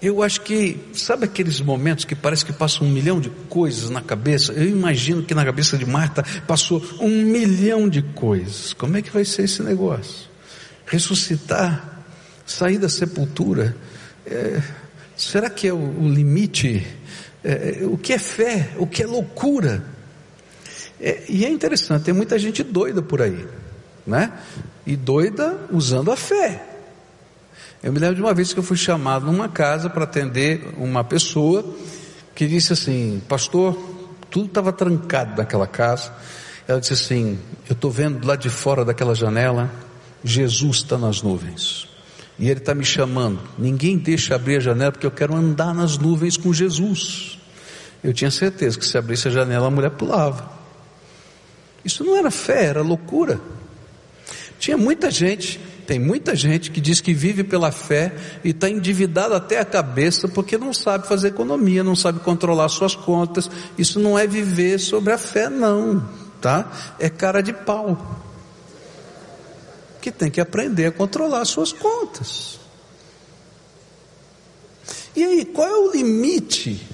eu 0.00 0.22
acho 0.22 0.42
que, 0.42 0.78
sabe 0.94 1.24
aqueles 1.24 1.60
momentos 1.60 2.04
que 2.04 2.14
parece 2.14 2.44
que 2.44 2.52
passa 2.52 2.84
um 2.84 2.88
milhão 2.88 3.20
de 3.20 3.30
coisas 3.48 3.90
na 3.90 4.00
cabeça? 4.00 4.52
Eu 4.52 4.68
imagino 4.68 5.24
que 5.24 5.34
na 5.34 5.44
cabeça 5.44 5.76
de 5.76 5.84
Marta 5.84 6.22
passou 6.46 6.82
um 7.00 7.24
milhão 7.24 7.88
de 7.88 8.00
coisas. 8.00 8.72
Como 8.72 8.96
é 8.96 9.02
que 9.02 9.10
vai 9.10 9.24
ser 9.24 9.42
esse 9.42 9.62
negócio? 9.62 10.28
Ressuscitar, 10.86 12.04
sair 12.46 12.78
da 12.78 12.88
sepultura, 12.88 13.76
é, 14.24 14.62
será 15.16 15.50
que 15.50 15.66
é 15.66 15.72
o, 15.72 15.76
o 15.76 16.08
limite? 16.08 16.86
É, 17.42 17.80
o 17.82 17.98
que 17.98 18.12
é 18.12 18.18
fé? 18.18 18.70
O 18.78 18.86
que 18.86 19.02
é 19.02 19.06
loucura? 19.06 19.84
É, 21.00 21.24
e 21.28 21.44
é 21.44 21.50
interessante, 21.50 22.04
tem 22.04 22.14
muita 22.14 22.38
gente 22.38 22.62
doida 22.62 23.00
por 23.00 23.22
aí, 23.22 23.46
né? 24.06 24.32
E 24.86 24.96
doida 24.96 25.56
usando 25.70 26.10
a 26.10 26.16
fé. 26.16 26.64
Eu 27.82 27.92
me 27.92 28.00
lembro 28.00 28.16
de 28.16 28.22
uma 28.22 28.34
vez 28.34 28.52
que 28.52 28.58
eu 28.58 28.62
fui 28.62 28.76
chamado 28.76 29.26
numa 29.26 29.48
casa 29.48 29.88
para 29.88 30.04
atender 30.04 30.74
uma 30.76 31.04
pessoa 31.04 31.64
que 32.34 32.46
disse 32.46 32.72
assim, 32.72 33.22
pastor, 33.28 33.78
tudo 34.28 34.46
estava 34.46 34.72
trancado 34.72 35.36
naquela 35.36 35.66
casa. 35.66 36.12
Ela 36.66 36.80
disse 36.80 36.92
assim, 36.92 37.38
eu 37.68 37.74
estou 37.74 37.90
vendo 37.90 38.26
lá 38.26 38.34
de 38.34 38.50
fora 38.50 38.84
daquela 38.84 39.14
janela, 39.14 39.70
Jesus 40.24 40.78
está 40.78 40.98
nas 40.98 41.22
nuvens. 41.22 41.88
E 42.38 42.48
ele 42.50 42.60
está 42.60 42.74
me 42.74 42.84
chamando. 42.84 43.40
Ninguém 43.56 43.96
deixa 43.96 44.34
abrir 44.34 44.56
a 44.56 44.60
janela 44.60 44.92
porque 44.92 45.06
eu 45.06 45.10
quero 45.10 45.34
andar 45.34 45.74
nas 45.74 45.98
nuvens 45.98 46.36
com 46.36 46.52
Jesus. 46.52 47.38
Eu 48.02 48.12
tinha 48.12 48.30
certeza 48.30 48.78
que 48.78 48.86
se 48.86 48.96
abrisse 48.96 49.28
a 49.28 49.30
janela 49.30 49.66
a 49.66 49.70
mulher 49.70 49.90
pulava. 49.90 50.57
Isso 51.88 52.04
não 52.04 52.16
era 52.16 52.30
fé, 52.30 52.66
era 52.66 52.82
loucura. 52.82 53.40
Tinha 54.58 54.76
muita 54.76 55.10
gente 55.10 55.58
tem 55.88 55.98
muita 55.98 56.36
gente 56.36 56.70
que 56.70 56.82
diz 56.82 57.00
que 57.00 57.14
vive 57.14 57.42
pela 57.42 57.72
fé 57.72 58.14
e 58.44 58.50
está 58.50 58.68
endividado 58.68 59.32
até 59.32 59.58
a 59.58 59.64
cabeça 59.64 60.28
porque 60.28 60.58
não 60.58 60.74
sabe 60.74 61.08
fazer 61.08 61.28
economia, 61.28 61.82
não 61.82 61.96
sabe 61.96 62.20
controlar 62.20 62.68
suas 62.68 62.94
contas. 62.94 63.50
Isso 63.78 63.98
não 63.98 64.18
é 64.18 64.26
viver 64.26 64.78
sobre 64.78 65.14
a 65.14 65.16
fé, 65.16 65.48
não, 65.48 66.06
tá? 66.42 66.70
É 66.98 67.08
cara 67.08 67.42
de 67.42 67.54
pau. 67.54 68.20
Que 70.02 70.12
tem 70.12 70.30
que 70.30 70.42
aprender 70.42 70.84
a 70.84 70.92
controlar 70.92 71.46
suas 71.46 71.72
contas. 71.72 72.60
E 75.16 75.24
aí, 75.24 75.44
qual 75.46 75.66
é 75.66 75.74
o 75.74 75.92
limite 75.92 76.86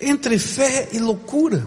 entre 0.00 0.38
fé 0.38 0.90
e 0.92 1.00
loucura? 1.00 1.66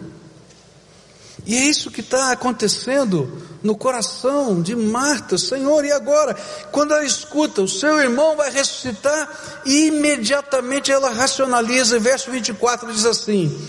E 1.46 1.56
é 1.56 1.66
isso 1.66 1.90
que 1.90 2.02
está 2.02 2.32
acontecendo 2.32 3.42
no 3.64 3.76
coração 3.76 4.62
de 4.62 4.76
Marta, 4.76 5.38
Senhor, 5.38 5.84
e 5.84 5.92
agora? 5.92 6.36
Quando 6.72 6.94
ela 6.94 7.04
escuta, 7.04 7.62
o 7.62 7.68
seu 7.68 8.00
irmão 8.00 8.36
vai 8.36 8.52
ressuscitar, 8.52 9.62
e 9.66 9.88
imediatamente 9.88 10.92
ela 10.92 11.12
racionaliza, 11.12 12.00
verso 12.00 12.30
24 12.30 12.92
diz 12.94 13.06
assim: 13.06 13.60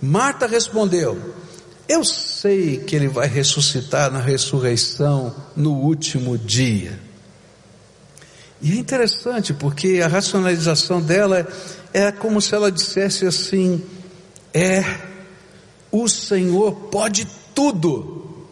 Marta 0.00 0.46
respondeu: 0.46 1.34
Eu 1.86 2.04
sei 2.04 2.78
que 2.78 2.96
ele 2.96 3.08
vai 3.08 3.28
ressuscitar 3.28 4.10
na 4.10 4.20
ressurreição 4.20 5.34
no 5.54 5.72
último 5.72 6.38
dia. 6.38 6.98
E 8.62 8.72
é 8.72 8.76
interessante 8.76 9.54
porque 9.54 10.00
a 10.04 10.08
racionalização 10.08 11.00
dela 11.00 11.46
é 11.92 12.12
como 12.12 12.40
se 12.40 12.54
ela 12.54 12.72
dissesse 12.72 13.26
assim: 13.26 13.82
É 14.54 15.09
o 15.90 16.08
Senhor 16.08 16.72
pode 16.90 17.26
tudo, 17.54 18.46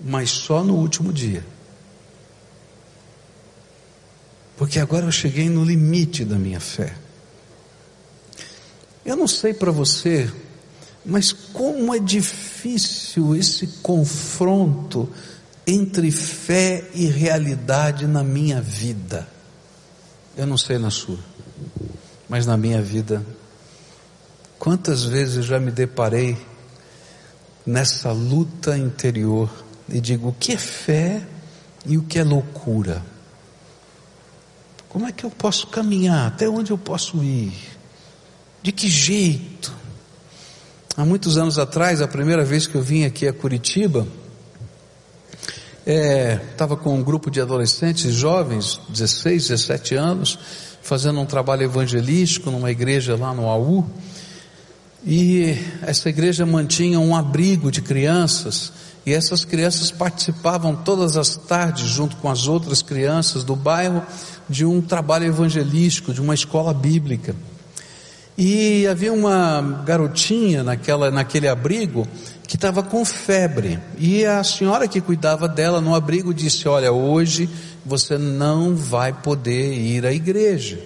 mas 0.00 0.30
só 0.30 0.64
no 0.64 0.74
último 0.74 1.12
dia. 1.12 1.44
Porque 4.56 4.78
agora 4.78 5.06
eu 5.06 5.12
cheguei 5.12 5.48
no 5.48 5.64
limite 5.64 6.24
da 6.24 6.36
minha 6.36 6.58
fé. 6.58 6.96
Eu 9.04 9.16
não 9.16 9.28
sei 9.28 9.54
para 9.54 9.70
você, 9.70 10.30
mas 11.04 11.32
como 11.32 11.94
é 11.94 11.98
difícil 11.98 13.36
esse 13.36 13.66
confronto 13.82 15.08
entre 15.66 16.10
fé 16.10 16.90
e 16.94 17.06
realidade 17.06 18.06
na 18.06 18.24
minha 18.24 18.60
vida. 18.60 19.28
Eu 20.36 20.46
não 20.46 20.56
sei 20.58 20.78
na 20.78 20.90
sua, 20.90 21.18
mas 22.28 22.46
na 22.46 22.56
minha 22.56 22.82
vida, 22.82 23.24
quantas 24.58 25.04
vezes 25.04 25.44
já 25.44 25.60
me 25.60 25.70
deparei 25.70 26.36
nessa 27.68 28.12
luta 28.12 28.78
interior 28.78 29.50
e 29.90 30.00
digo 30.00 30.28
o 30.28 30.32
que 30.32 30.52
é 30.52 30.56
fé 30.56 31.22
e 31.84 31.98
o 31.98 32.02
que 32.02 32.18
é 32.18 32.24
loucura. 32.24 33.04
Como 34.88 35.06
é 35.06 35.12
que 35.12 35.24
eu 35.24 35.30
posso 35.30 35.66
caminhar? 35.66 36.28
Até 36.28 36.48
onde 36.48 36.70
eu 36.70 36.78
posso 36.78 37.22
ir? 37.22 37.52
De 38.62 38.72
que 38.72 38.88
jeito? 38.88 39.76
Há 40.96 41.04
muitos 41.04 41.36
anos 41.36 41.58
atrás, 41.58 42.00
a 42.00 42.08
primeira 42.08 42.42
vez 42.42 42.66
que 42.66 42.74
eu 42.74 42.82
vim 42.82 43.04
aqui 43.04 43.28
a 43.28 43.34
Curitiba, 43.34 44.08
estava 45.84 46.72
é, 46.74 46.76
com 46.78 46.94
um 46.94 47.02
grupo 47.02 47.30
de 47.30 47.38
adolescentes 47.38 48.14
jovens, 48.14 48.80
16, 48.88 49.48
17 49.48 49.94
anos, 49.94 50.38
fazendo 50.82 51.20
um 51.20 51.26
trabalho 51.26 51.64
evangelístico 51.64 52.50
numa 52.50 52.70
igreja 52.70 53.14
lá 53.14 53.34
no 53.34 53.46
AU. 53.46 53.86
E 55.06 55.56
essa 55.82 56.08
igreja 56.08 56.44
mantinha 56.44 56.98
um 56.98 57.14
abrigo 57.14 57.70
de 57.70 57.80
crianças, 57.80 58.72
e 59.06 59.14
essas 59.14 59.44
crianças 59.44 59.90
participavam 59.90 60.74
todas 60.74 61.16
as 61.16 61.36
tardes, 61.36 61.86
junto 61.86 62.16
com 62.16 62.28
as 62.28 62.46
outras 62.46 62.82
crianças 62.82 63.44
do 63.44 63.56
bairro, 63.56 64.02
de 64.48 64.64
um 64.64 64.80
trabalho 64.80 65.24
evangelístico, 65.24 66.12
de 66.12 66.20
uma 66.20 66.34
escola 66.34 66.74
bíblica. 66.74 67.34
E 68.36 68.86
havia 68.86 69.12
uma 69.12 69.82
garotinha 69.84 70.62
naquela, 70.62 71.10
naquele 71.10 71.48
abrigo 71.48 72.06
que 72.46 72.56
estava 72.56 72.82
com 72.82 73.04
febre. 73.04 73.80
E 73.98 74.24
a 74.24 74.44
senhora 74.44 74.86
que 74.86 75.00
cuidava 75.00 75.48
dela 75.48 75.80
no 75.80 75.94
abrigo 75.94 76.32
disse: 76.32 76.68
Olha, 76.68 76.92
hoje 76.92 77.48
você 77.84 78.16
não 78.16 78.76
vai 78.76 79.12
poder 79.12 79.74
ir 79.74 80.06
à 80.06 80.12
igreja. 80.12 80.78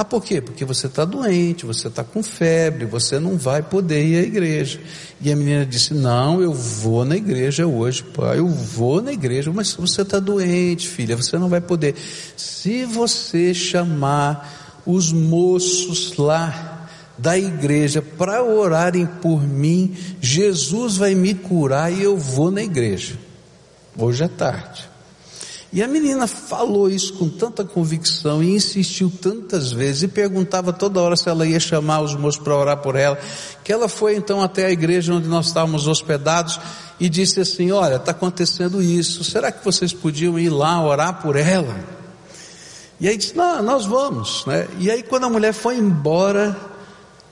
Ah, 0.00 0.04
por 0.04 0.24
quê? 0.24 0.40
Porque 0.40 0.64
você 0.64 0.86
está 0.86 1.04
doente, 1.04 1.66
você 1.66 1.88
está 1.88 2.02
com 2.02 2.22
febre, 2.22 2.86
você 2.86 3.18
não 3.18 3.36
vai 3.36 3.62
poder 3.62 4.02
ir 4.02 4.16
à 4.16 4.22
igreja. 4.22 4.80
E 5.20 5.30
a 5.30 5.36
menina 5.36 5.66
disse: 5.66 5.92
Não, 5.92 6.40
eu 6.40 6.54
vou 6.54 7.04
na 7.04 7.18
igreja 7.18 7.66
hoje, 7.66 8.02
pai, 8.02 8.38
eu 8.38 8.48
vou 8.48 9.02
na 9.02 9.12
igreja, 9.12 9.52
mas 9.52 9.74
você 9.74 10.00
está 10.00 10.18
doente, 10.18 10.88
filha, 10.88 11.14
você 11.14 11.36
não 11.36 11.50
vai 11.50 11.60
poder. 11.60 11.94
Se 12.34 12.86
você 12.86 13.52
chamar 13.52 14.80
os 14.86 15.12
moços 15.12 16.16
lá 16.16 16.88
da 17.18 17.38
igreja 17.38 18.00
para 18.00 18.42
orarem 18.42 19.04
por 19.04 19.46
mim, 19.46 19.94
Jesus 20.18 20.96
vai 20.96 21.14
me 21.14 21.34
curar 21.34 21.92
e 21.92 22.02
eu 22.02 22.16
vou 22.16 22.50
na 22.50 22.62
igreja. 22.62 23.18
Hoje 23.98 24.24
é 24.24 24.28
tarde. 24.28 24.89
E 25.72 25.84
a 25.84 25.86
menina 25.86 26.26
falou 26.26 26.90
isso 26.90 27.12
com 27.14 27.28
tanta 27.28 27.64
convicção 27.64 28.42
e 28.42 28.56
insistiu 28.56 29.10
tantas 29.22 29.70
vezes 29.70 30.02
e 30.02 30.08
perguntava 30.08 30.72
toda 30.72 31.00
hora 31.00 31.14
se 31.14 31.28
ela 31.28 31.46
ia 31.46 31.60
chamar 31.60 32.00
os 32.00 32.16
moços 32.16 32.42
para 32.42 32.56
orar 32.56 32.78
por 32.78 32.96
ela, 32.96 33.16
que 33.62 33.72
ela 33.72 33.88
foi 33.88 34.16
então 34.16 34.42
até 34.42 34.66
a 34.66 34.70
igreja 34.70 35.14
onde 35.14 35.28
nós 35.28 35.46
estávamos 35.46 35.86
hospedados 35.86 36.58
e 36.98 37.08
disse 37.08 37.40
assim: 37.40 37.70
Olha, 37.70 37.96
está 37.96 38.10
acontecendo 38.10 38.82
isso, 38.82 39.22
será 39.22 39.52
que 39.52 39.64
vocês 39.64 39.92
podiam 39.92 40.36
ir 40.36 40.50
lá 40.50 40.84
orar 40.84 41.22
por 41.22 41.36
ela? 41.36 41.78
E 42.98 43.08
aí 43.08 43.16
disse: 43.16 43.36
Não, 43.36 43.62
nós 43.62 43.86
vamos, 43.86 44.44
né? 44.46 44.66
E 44.80 44.90
aí 44.90 45.04
quando 45.04 45.26
a 45.26 45.30
mulher 45.30 45.52
foi 45.52 45.76
embora, 45.76 46.56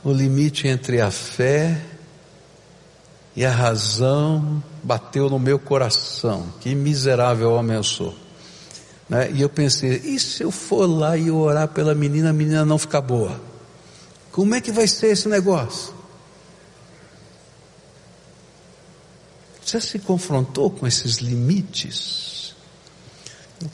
o 0.05 0.13
limite 0.13 0.69
entre 0.69 1.01
a 1.01 1.11
fé 1.11 1.83
e 3.35 3.45
a 3.45 3.51
razão 3.51 4.63
bateu 4.81 5.29
no 5.29 5.41
meu 5.41 5.59
coração. 5.59 6.47
Que 6.61 6.73
miserável 6.73 7.53
homem 7.53 7.77
eu 7.77 7.83
sou. 7.83 8.28
Né? 9.09 9.31
E 9.33 9.41
eu 9.41 9.49
pensei, 9.49 9.97
e 10.05 10.19
se 10.21 10.43
eu 10.43 10.51
for 10.51 10.87
lá 10.87 11.17
e 11.17 11.31
orar 11.31 11.69
pela 11.69 11.95
menina, 11.95 12.31
a 12.31 12.33
menina 12.33 12.65
não 12.65 12.79
ficar 12.79 13.01
boa? 13.01 13.41
Como 14.31 14.55
é 14.55 14.61
que 14.61 14.71
vai 14.71 14.87
ser 14.87 15.09
esse 15.09 15.29
negócio? 15.29 15.95
Você 19.65 19.81
se 19.81 19.99
confrontou 19.99 20.71
com 20.71 20.87
esses 20.87 21.17
limites? 21.17 22.55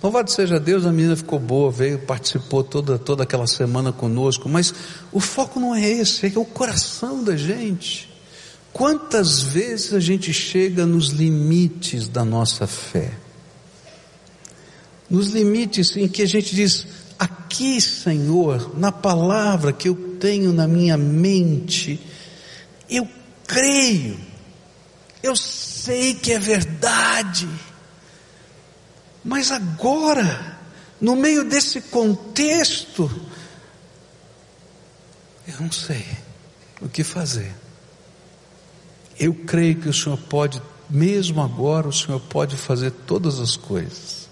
Louvado 0.02 0.30
seja 0.30 0.58
Deus, 0.58 0.86
a 0.86 0.92
menina 0.92 1.14
ficou 1.14 1.38
boa, 1.38 1.70
veio, 1.70 1.98
participou 1.98 2.64
toda, 2.64 2.98
toda 2.98 3.22
aquela 3.22 3.46
semana 3.46 3.92
conosco, 3.92 4.48
mas 4.48 4.72
o 5.12 5.20
foco 5.20 5.60
não 5.60 5.74
é 5.74 5.86
esse, 5.86 6.26
é, 6.26 6.32
é 6.34 6.38
o 6.38 6.44
coração 6.44 7.22
da 7.22 7.36
gente. 7.36 8.10
Quantas 8.72 9.40
vezes 9.42 9.92
a 9.92 10.00
gente 10.00 10.32
chega 10.32 10.86
nos 10.86 11.08
limites 11.08 12.08
da 12.08 12.24
nossa 12.24 12.66
fé? 12.66 13.23
Nos 15.14 15.28
limites 15.28 15.96
em 15.96 16.08
que 16.08 16.22
a 16.22 16.26
gente 16.26 16.56
diz, 16.56 16.88
aqui, 17.16 17.80
Senhor, 17.80 18.76
na 18.76 18.90
palavra 18.90 19.72
que 19.72 19.88
eu 19.88 20.16
tenho 20.18 20.52
na 20.52 20.66
minha 20.66 20.96
mente, 20.96 22.00
eu 22.90 23.08
creio, 23.46 24.18
eu 25.22 25.36
sei 25.36 26.14
que 26.14 26.32
é 26.32 26.38
verdade, 26.40 27.48
mas 29.22 29.52
agora, 29.52 30.58
no 31.00 31.14
meio 31.14 31.44
desse 31.44 31.80
contexto, 31.82 33.08
eu 35.46 35.60
não 35.60 35.70
sei 35.70 36.04
o 36.82 36.88
que 36.88 37.04
fazer. 37.04 37.54
Eu 39.16 39.32
creio 39.32 39.76
que 39.76 39.88
o 39.88 39.94
Senhor 39.94 40.18
pode, 40.18 40.60
mesmo 40.90 41.40
agora, 41.40 41.86
o 41.86 41.92
Senhor 41.92 42.18
pode 42.18 42.56
fazer 42.56 42.90
todas 42.90 43.38
as 43.38 43.54
coisas. 43.54 44.23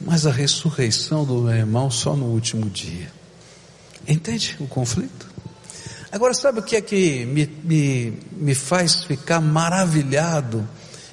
Mas 0.00 0.26
a 0.26 0.30
ressurreição 0.30 1.24
do 1.24 1.42
meu 1.42 1.54
irmão 1.54 1.90
só 1.90 2.14
no 2.14 2.26
último 2.26 2.68
dia. 2.70 3.10
Entende 4.06 4.56
o 4.60 4.66
conflito? 4.66 5.28
Agora, 6.10 6.32
sabe 6.32 6.60
o 6.60 6.62
que 6.62 6.76
é 6.76 6.80
que 6.80 7.26
me, 7.26 7.46
me, 7.62 8.18
me 8.32 8.54
faz 8.54 9.04
ficar 9.04 9.40
maravilhado? 9.40 10.66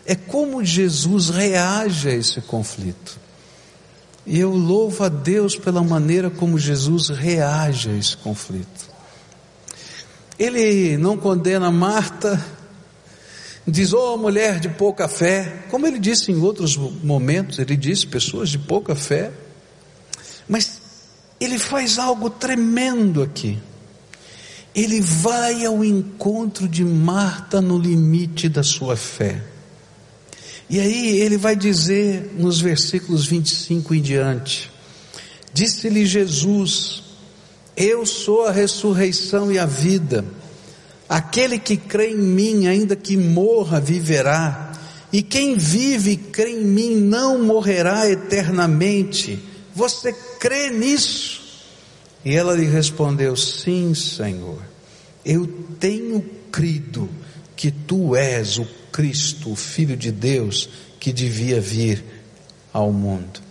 É 0.06 0.16
como 0.16 0.64
Jesus 0.64 1.30
reage 1.30 2.10
a 2.10 2.14
esse 2.14 2.40
conflito. 2.42 3.20
E 4.26 4.40
eu 4.40 4.52
louvo 4.52 5.04
a 5.04 5.10
Deus 5.10 5.56
pela 5.56 5.84
maneira 5.84 6.30
como 6.30 6.58
Jesus 6.58 7.10
reage 7.10 7.90
a 7.90 7.94
esse 7.94 8.16
conflito. 8.18 8.90
Ele 10.38 10.98
não 10.98 11.18
condena 11.18 11.70
Marta, 11.72 12.44
diz, 13.68 13.94
oh 13.94 14.18
mulher 14.18 14.60
de 14.60 14.70
pouca 14.70 15.08
fé, 15.08 15.66
como 15.70 15.88
ele 15.88 16.00
disse 16.00 16.32
em 16.32 16.42
outros 16.42 16.76
momentos, 16.78 17.60
ele 17.60 17.76
disse 17.76 18.06
pessoas 18.06 18.50
de 18.50 18.60
pouca 18.60 18.96
fé, 18.96 19.32
mas 20.48 20.82
ele 21.40 21.58
faz 21.58 21.98
algo 21.98 22.30
tremendo 22.30 23.22
aqui. 23.24 23.58
Ele 24.74 25.00
vai 25.00 25.66
ao 25.66 25.84
encontro 25.84 26.68
de 26.68 26.84
Marta 26.84 27.62
no 27.62 27.78
limite 27.78 28.50
da 28.50 28.62
sua 28.62 28.98
fé. 28.98 29.42
E 30.70 30.80
aí 30.80 31.18
ele 31.20 31.38
vai 31.38 31.56
dizer 31.56 32.34
nos 32.38 32.60
versículos 32.60 33.26
25 33.26 33.96
em 33.96 34.02
diante: 34.02 34.70
Disse-lhe 35.54 36.06
Jesus: 36.06 37.06
eu 37.76 38.06
sou 38.06 38.46
a 38.46 38.52
ressurreição 38.52 39.52
e 39.52 39.60
a 39.60 39.66
vida. 39.66 40.24
Aquele 41.08 41.60
que 41.60 41.78
crê 41.78 42.12
em 42.12 42.18
mim, 42.18 42.68
ainda 42.68 42.96
que 42.96 43.16
morra, 43.16 43.80
viverá. 43.80 44.72
E 45.14 45.22
quem 45.22 45.56
vive 45.56 46.12
e 46.12 46.18
crê 46.18 46.52
em 46.52 46.66
mim 46.66 46.96
não 46.96 47.44
morrerá 47.44 48.10
eternamente. 48.10 49.40
Você 49.74 50.12
crê 50.40 50.70
nisso? 50.70 51.42
E 52.24 52.36
ela 52.36 52.56
lhe 52.56 52.66
respondeu: 52.66 53.36
Sim, 53.36 53.94
Senhor. 53.94 54.62
Eu 55.24 55.48
tenho 55.80 56.22
crido 56.52 57.10
que 57.56 57.72
tu 57.72 58.16
és 58.16 58.58
o 58.58 58.68
Cristo, 58.92 59.52
o 59.52 59.56
Filho 59.56 59.96
de 59.96 60.12
Deus, 60.12 60.70
que 61.00 61.14
devia 61.14 61.62
vir 61.62 62.04
ao 62.74 62.92
mundo. 62.92 63.42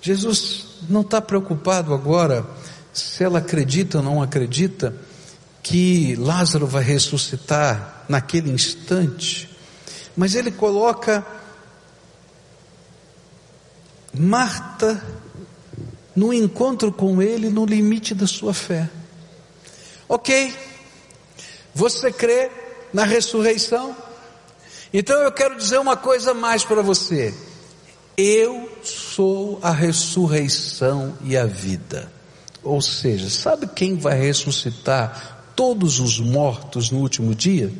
Jesus 0.00 0.66
não 0.88 1.00
está 1.00 1.20
preocupado 1.20 1.94
agora 1.94 2.46
se 2.92 3.24
ela 3.24 3.38
acredita 3.38 3.98
ou 3.98 4.04
não 4.04 4.22
acredita 4.22 4.94
que 5.64 6.14
Lázaro 6.16 6.66
vai 6.66 6.84
ressuscitar 6.84 8.04
naquele 8.06 8.50
instante, 8.50 9.48
mas 10.14 10.34
ele 10.34 10.50
coloca 10.50 11.26
Marta 14.12 15.02
no 16.14 16.32
encontro 16.32 16.92
com 16.92 17.20
ele 17.20 17.48
no 17.48 17.64
limite 17.64 18.14
da 18.14 18.26
sua 18.26 18.52
fé. 18.52 18.88
Ok, 20.06 20.54
você 21.74 22.12
crê 22.12 22.50
na 22.92 23.04
ressurreição? 23.04 23.96
Então 24.92 25.16
eu 25.22 25.32
quero 25.32 25.56
dizer 25.56 25.80
uma 25.80 25.96
coisa 25.96 26.34
mais 26.34 26.62
para 26.62 26.82
você. 26.82 27.34
Eu 28.16 28.70
sou 28.82 29.58
a 29.62 29.70
ressurreição 29.72 31.16
e 31.24 31.36
a 31.36 31.46
vida. 31.46 32.12
Ou 32.62 32.80
seja, 32.80 33.28
sabe 33.28 33.66
quem 33.66 33.96
vai 33.96 34.16
ressuscitar 34.16 35.33
todos 35.54 36.00
os 36.00 36.20
mortos 36.20 36.90
no 36.90 36.98
último 36.98 37.34
dia? 37.34 37.72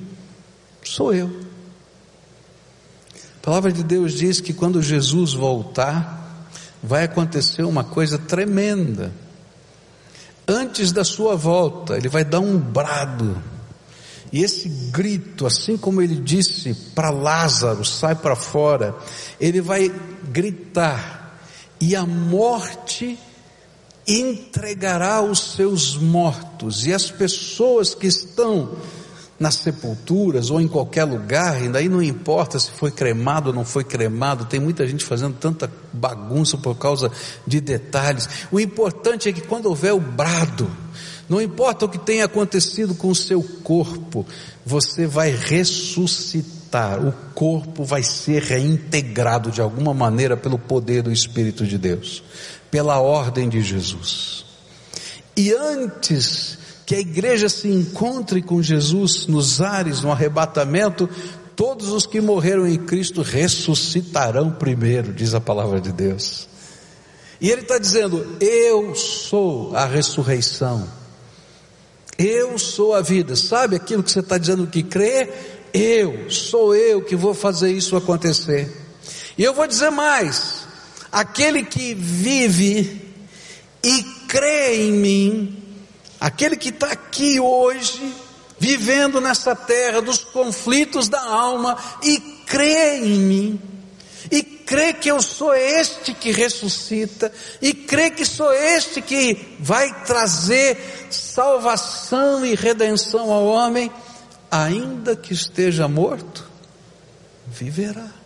Sou 0.82 1.12
eu. 1.12 1.30
A 3.38 3.44
palavra 3.44 3.72
de 3.72 3.82
Deus 3.82 4.14
diz 4.14 4.40
que 4.40 4.52
quando 4.52 4.82
Jesus 4.82 5.34
voltar, 5.34 6.48
vai 6.82 7.04
acontecer 7.04 7.62
uma 7.62 7.84
coisa 7.84 8.18
tremenda. 8.18 9.12
Antes 10.46 10.92
da 10.92 11.04
sua 11.04 11.36
volta, 11.36 11.96
ele 11.96 12.08
vai 12.08 12.24
dar 12.24 12.40
um 12.40 12.58
brado. 12.58 13.42
E 14.32 14.42
esse 14.42 14.68
grito, 14.90 15.46
assim 15.46 15.76
como 15.76 16.02
ele 16.02 16.16
disse 16.16 16.74
para 16.94 17.10
Lázaro, 17.10 17.84
sai 17.84 18.14
para 18.14 18.34
fora, 18.34 18.94
ele 19.40 19.60
vai 19.60 19.90
gritar, 20.24 21.38
e 21.80 21.94
a 21.94 22.04
morte 22.04 23.18
entregará 24.06 25.22
os 25.22 25.54
seus 25.54 25.96
mortos. 25.96 26.86
E 26.86 26.92
as 26.92 27.10
pessoas 27.10 27.94
que 27.94 28.06
estão 28.06 28.76
nas 29.38 29.56
sepulturas 29.56 30.50
ou 30.50 30.60
em 30.60 30.68
qualquer 30.68 31.04
lugar, 31.04 31.62
e 31.62 31.68
daí 31.68 31.88
não 31.88 32.02
importa 32.02 32.58
se 32.58 32.70
foi 32.70 32.90
cremado 32.90 33.50
ou 33.50 33.54
não 33.54 33.64
foi 33.64 33.82
cremado, 33.82 34.44
tem 34.44 34.60
muita 34.60 34.86
gente 34.86 35.04
fazendo 35.04 35.34
tanta 35.34 35.70
bagunça 35.92 36.56
por 36.56 36.76
causa 36.76 37.10
de 37.46 37.60
detalhes. 37.60 38.28
O 38.52 38.60
importante 38.60 39.28
é 39.28 39.32
que 39.32 39.40
quando 39.40 39.66
houver 39.66 39.92
o 39.92 40.00
brado, 40.00 40.70
não 41.28 41.40
importa 41.40 41.86
o 41.86 41.88
que 41.88 41.98
tenha 41.98 42.26
acontecido 42.26 42.94
com 42.94 43.08
o 43.08 43.14
seu 43.14 43.42
corpo, 43.42 44.24
você 44.64 45.06
vai 45.06 45.30
ressuscitar, 45.30 47.04
o 47.04 47.12
corpo 47.34 47.82
vai 47.84 48.02
ser 48.02 48.42
reintegrado 48.42 49.50
de 49.50 49.60
alguma 49.60 49.92
maneira 49.92 50.36
pelo 50.36 50.58
poder 50.58 51.02
do 51.02 51.10
Espírito 51.10 51.66
de 51.66 51.78
Deus 51.78 52.22
pela 52.74 52.98
ordem 52.98 53.48
de 53.48 53.62
Jesus. 53.62 54.44
E 55.36 55.52
antes 55.54 56.58
que 56.84 56.96
a 56.96 56.98
igreja 56.98 57.48
se 57.48 57.68
encontre 57.68 58.42
com 58.42 58.60
Jesus 58.60 59.28
nos 59.28 59.60
ares, 59.60 60.00
no 60.00 60.10
arrebatamento, 60.10 61.08
todos 61.54 61.92
os 61.92 62.04
que 62.04 62.20
morreram 62.20 62.66
em 62.66 62.76
Cristo 62.76 63.22
ressuscitarão 63.22 64.50
primeiro, 64.50 65.12
diz 65.12 65.34
a 65.34 65.40
palavra 65.40 65.80
de 65.80 65.92
Deus. 65.92 66.48
E 67.40 67.48
ele 67.48 67.60
está 67.60 67.78
dizendo: 67.78 68.36
Eu 68.40 68.92
sou 68.96 69.76
a 69.76 69.86
ressurreição, 69.86 70.84
eu 72.18 72.58
sou 72.58 72.92
a 72.92 73.00
vida. 73.00 73.36
Sabe 73.36 73.76
aquilo 73.76 74.02
que 74.02 74.10
você 74.10 74.18
está 74.18 74.36
dizendo 74.36 74.66
que 74.66 74.82
crê? 74.82 75.30
Eu, 75.72 76.28
sou 76.28 76.74
eu 76.74 77.02
que 77.02 77.14
vou 77.14 77.34
fazer 77.34 77.70
isso 77.70 77.94
acontecer. 77.94 78.68
E 79.38 79.44
eu 79.44 79.54
vou 79.54 79.68
dizer 79.68 79.90
mais: 79.90 80.63
aquele 81.14 81.62
que 81.62 81.94
vive 81.94 83.14
e 83.80 84.02
crê 84.26 84.88
em 84.88 84.92
mim, 84.92 85.62
aquele 86.20 86.56
que 86.56 86.70
está 86.70 86.88
aqui 86.88 87.38
hoje, 87.38 88.12
vivendo 88.58 89.20
nessa 89.20 89.54
terra 89.54 90.02
dos 90.02 90.18
conflitos 90.18 91.08
da 91.08 91.22
alma 91.22 91.76
e 92.02 92.18
crê 92.44 92.96
em 92.96 93.18
mim, 93.20 93.60
e 94.28 94.42
crê 94.42 94.92
que 94.92 95.08
eu 95.08 95.22
sou 95.22 95.54
este 95.54 96.12
que 96.12 96.32
ressuscita, 96.32 97.32
e 97.62 97.72
crê 97.72 98.10
que 98.10 98.26
sou 98.26 98.52
este 98.52 99.00
que 99.00 99.56
vai 99.60 100.04
trazer 100.04 101.06
salvação 101.10 102.44
e 102.44 102.56
redenção 102.56 103.32
ao 103.32 103.44
homem, 103.44 103.88
ainda 104.50 105.14
que 105.14 105.32
esteja 105.32 105.86
morto, 105.86 106.44
viverá. 107.46 108.23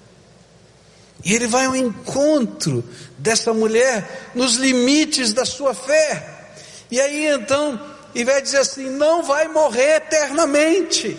E 1.28 1.34
ele 1.34 1.46
vai 1.46 1.66
ao 1.66 1.76
encontro 1.76 2.82
dessa 3.18 3.52
mulher 3.52 4.30
nos 4.34 4.54
limites 4.54 5.34
da 5.34 5.44
sua 5.44 5.74
fé. 5.74 6.54
E 6.90 6.98
aí 6.98 7.26
então, 7.26 7.78
e 8.14 8.24
vai 8.24 8.40
dizer 8.40 8.60
assim: 8.60 8.88
não 8.88 9.22
vai 9.22 9.46
morrer 9.46 9.96
eternamente. 9.96 11.18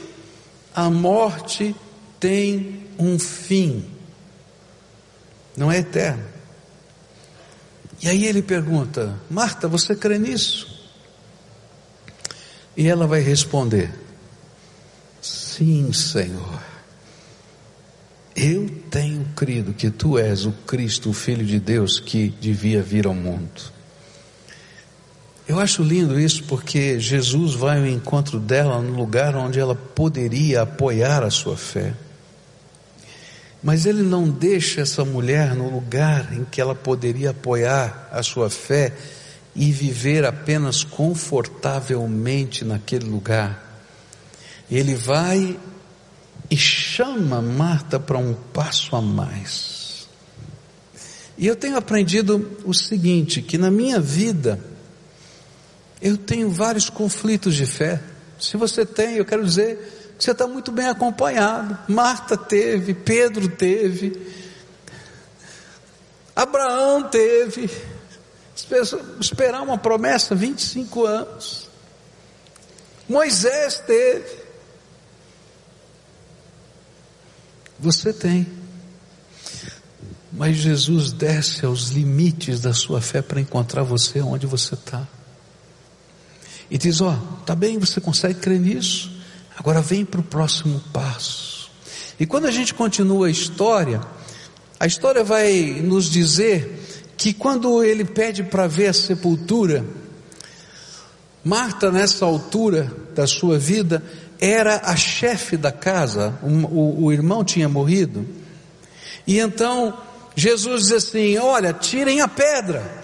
A 0.74 0.90
morte 0.90 1.76
tem 2.20 2.88
um 2.98 3.20
fim, 3.20 3.88
não 5.56 5.72
é 5.72 5.78
eterno. 5.78 6.26
E 8.02 8.10
aí 8.10 8.26
ele 8.26 8.42
pergunta: 8.42 9.16
Marta, 9.30 9.68
você 9.68 9.96
crê 9.96 10.18
nisso? 10.18 10.90
E 12.76 12.88
ela 12.88 13.06
vai 13.06 13.20
responder: 13.20 13.94
Sim, 15.22 15.94
Senhor. 15.94 16.69
Eu 18.42 18.70
tenho 18.90 19.26
crido 19.36 19.74
que 19.74 19.92
tu 19.92 20.18
és 20.18 20.46
o 20.46 20.54
Cristo, 20.66 21.10
o 21.10 21.14
Filho 21.14 21.46
de 21.46 21.60
Deus 21.60 22.00
que 22.00 22.30
devia 22.40 22.82
vir 22.82 23.06
ao 23.06 23.14
mundo. 23.14 23.62
Eu 25.46 25.60
acho 25.60 25.84
lindo 25.84 26.18
isso 26.18 26.46
porque 26.46 26.98
Jesus 27.02 27.54
vai 27.54 27.80
ao 27.80 27.86
encontro 27.86 28.40
dela 28.40 28.82
no 28.82 28.96
lugar 28.96 29.36
onde 29.36 29.60
ela 29.60 29.76
poderia 29.76 30.62
apoiar 30.62 31.22
a 31.22 31.30
sua 31.30 31.58
fé. 31.58 31.94
Mas 33.62 33.86
ele 33.86 34.04
não 34.04 34.30
deixa 34.30 34.80
essa 34.80 35.04
mulher 35.04 35.54
no 35.54 35.70
lugar 35.70 36.32
em 36.32 36.46
que 36.46 36.62
ela 36.62 36.74
poderia 36.74 37.32
apoiar 37.32 38.08
a 38.10 38.24
sua 38.24 38.50
fé 38.50 38.94
e 39.54 39.70
viver 39.70 40.24
apenas 40.24 40.82
confortavelmente 40.82 42.64
naquele 42.64 43.06
lugar. 43.06 43.84
Ele 44.72 44.96
vai 44.96 45.60
e 46.50 46.58
chama 46.58 47.42
Marta 47.42 48.00
para 48.00 48.18
um 48.18 48.34
passo 48.34 48.96
a 48.96 49.02
mais. 49.02 50.08
E 51.38 51.48
eu 51.48 51.56
tenho 51.56 51.78
aprendido 51.78 52.58
o 52.66 52.74
seguinte: 52.74 53.42
que 53.42 53.58
na 53.58 53.70
minha 53.70 54.00
vida, 54.00 54.60
eu 56.02 56.18
tenho 56.18 56.50
vários 56.50 56.90
conflitos 56.90 57.56
de 57.56 57.66
fé. 57.66 58.02
Se 58.40 58.58
você 58.58 58.86
tem, 58.86 59.16
eu 59.16 59.26
quero 59.26 59.46
dizer 59.46 60.14
que 60.18 60.24
você 60.24 60.32
está 60.32 60.48
muito 60.48 60.72
bem 60.72 60.88
acompanhado. 60.88 61.78
Marta 61.88 62.36
teve, 62.36 62.94
Pedro 62.94 63.48
teve, 63.48 64.20
Abraão 66.36 67.04
teve. 67.04 67.70
Esperar 69.20 69.62
uma 69.62 69.78
promessa 69.78 70.36
25 70.36 71.06
anos. 71.06 71.70
Moisés 73.08 73.80
teve. 73.80 74.39
Você 77.80 78.12
tem. 78.12 78.46
Mas 80.32 80.58
Jesus 80.58 81.12
desce 81.12 81.66
aos 81.66 81.90
limites 81.90 82.60
da 82.60 82.74
sua 82.74 83.02
fé 83.02 83.22
para 83.22 83.42
encontrar 83.42 83.84
você 83.84 84.22
onde 84.22 84.46
você 84.46 84.76
está. 84.76 85.08
E 86.70 86.78
diz: 86.78 87.02
Ó, 87.02 87.12
oh, 87.12 87.36
tá 87.46 87.56
bem, 87.56 87.80
você 87.80 88.00
consegue 88.00 88.40
crer 88.40 88.60
nisso? 88.60 89.12
Agora 89.58 89.82
vem 89.82 90.06
para 90.06 90.20
o 90.20 90.24
próximo 90.24 90.82
passo. 90.94 91.70
E 92.20 92.26
quando 92.26 92.46
a 92.46 92.52
gente 92.52 92.74
continua 92.74 93.28
a 93.28 93.32
história, 93.32 94.02
a 94.80 94.86
história 94.86 95.24
vai 95.24 95.82
nos 95.82 96.10
dizer 96.10 97.14
que 97.18 97.34
quando 97.34 97.84
ele 97.84 98.06
pede 98.06 98.44
para 98.44 98.68
ver 98.68 98.88
a 98.88 98.94
sepultura, 98.94 99.86
Marta, 101.44 101.92
nessa 101.92 102.26
altura 102.26 102.92
da 103.16 103.26
sua 103.26 103.58
vida, 103.58 104.04
era 104.40 104.82
a 104.86 104.96
chefe 104.96 105.58
da 105.58 105.72
casa, 105.72 106.38
o, 106.42 106.48
o, 106.48 107.06
o 107.06 107.12
irmão 107.12 107.44
tinha 107.44 107.68
morrido, 107.68 108.26
e 109.28 109.40
então 109.40 109.98
Jesus 110.36 110.84
diz 110.84 110.92
assim: 110.92 111.38
Olha, 111.38 111.74
tirem 111.74 112.22
a 112.22 112.28
pedra. 112.28 113.00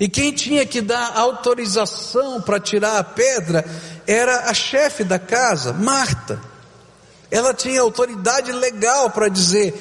E 0.00 0.08
quem 0.08 0.32
tinha 0.32 0.66
que 0.66 0.80
dar 0.80 1.16
autorização 1.16 2.42
para 2.42 2.58
tirar 2.58 2.98
a 2.98 3.04
pedra 3.04 3.64
era 4.06 4.50
a 4.50 4.54
chefe 4.54 5.04
da 5.04 5.18
casa, 5.18 5.72
Marta. 5.72 6.40
Ela 7.30 7.54
tinha 7.54 7.80
autoridade 7.80 8.50
legal 8.50 9.10
para 9.10 9.28
dizer: 9.28 9.74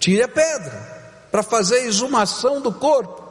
tire 0.00 0.22
a 0.22 0.28
pedra, 0.28 1.26
para 1.30 1.42
fazer 1.42 1.76
a 1.76 1.84
exumação 1.84 2.60
do 2.60 2.72
corpo. 2.72 3.24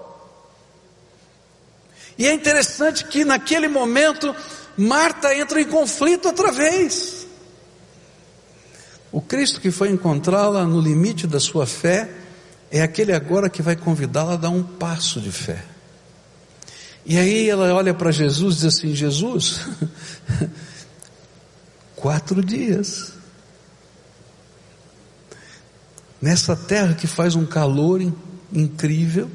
E 2.18 2.26
é 2.26 2.34
interessante 2.34 3.06
que 3.06 3.26
naquele 3.26 3.68
momento 3.68 4.34
Marta 4.78 5.34
entra 5.34 5.62
em 5.62 5.66
conflito 5.66 6.28
outra 6.28 6.52
vez. 6.52 7.26
O 9.12 9.22
Cristo 9.22 9.62
que 9.62 9.72
foi 9.72 9.90
encontrá-la 9.90 10.66
no 10.66 10.82
limite 10.82 11.26
da 11.26 11.40
sua 11.40 11.66
fé 11.66 12.10
é 12.70 12.82
aquele 12.82 13.14
agora 13.14 13.50
que 13.50 13.62
vai 13.62 13.76
convidá-la 13.76 14.34
a 14.34 14.38
dar 14.38 14.50
um 14.50 14.62
passo 14.62 15.22
de 15.22 15.32
fé. 15.32 15.64
E 17.06 17.18
aí 17.18 17.50
ela 17.50 17.74
olha 17.74 17.94
para 17.94 18.12
Jesus 18.12 18.56
e 18.56 18.60
diz 18.60 18.66
assim: 18.66 18.94
Jesus, 18.94 19.62
quatro 21.96 22.44
dias. 22.44 23.14
Nessa 26.22 26.56
terra 26.56 26.96
que 26.96 27.08
faz 27.08 27.36
um 27.36 27.46
calor 27.46 28.02
incrível, 28.52 29.30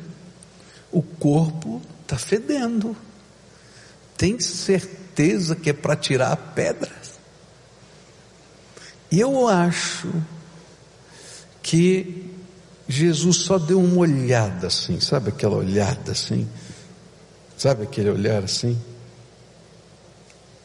o 0.92 1.02
corpo 1.02 1.80
está 2.02 2.18
fedendo. 2.18 2.94
Tem 4.18 4.38
certeza 4.38 4.99
certeza 5.20 5.54
que 5.54 5.70
é 5.70 5.72
para 5.72 5.94
tirar 5.94 6.34
pedras. 6.54 7.20
E 9.12 9.20
eu 9.20 9.46
acho 9.46 10.08
que 11.62 12.32
Jesus 12.88 13.38
só 13.38 13.58
deu 13.58 13.78
uma 13.80 13.98
olhada 14.00 14.68
assim, 14.68 14.98
sabe 14.98 15.28
aquela 15.28 15.56
olhada 15.56 16.12
assim? 16.12 16.48
Sabe 17.56 17.82
aquele 17.82 18.08
olhar 18.08 18.42
assim? 18.42 18.78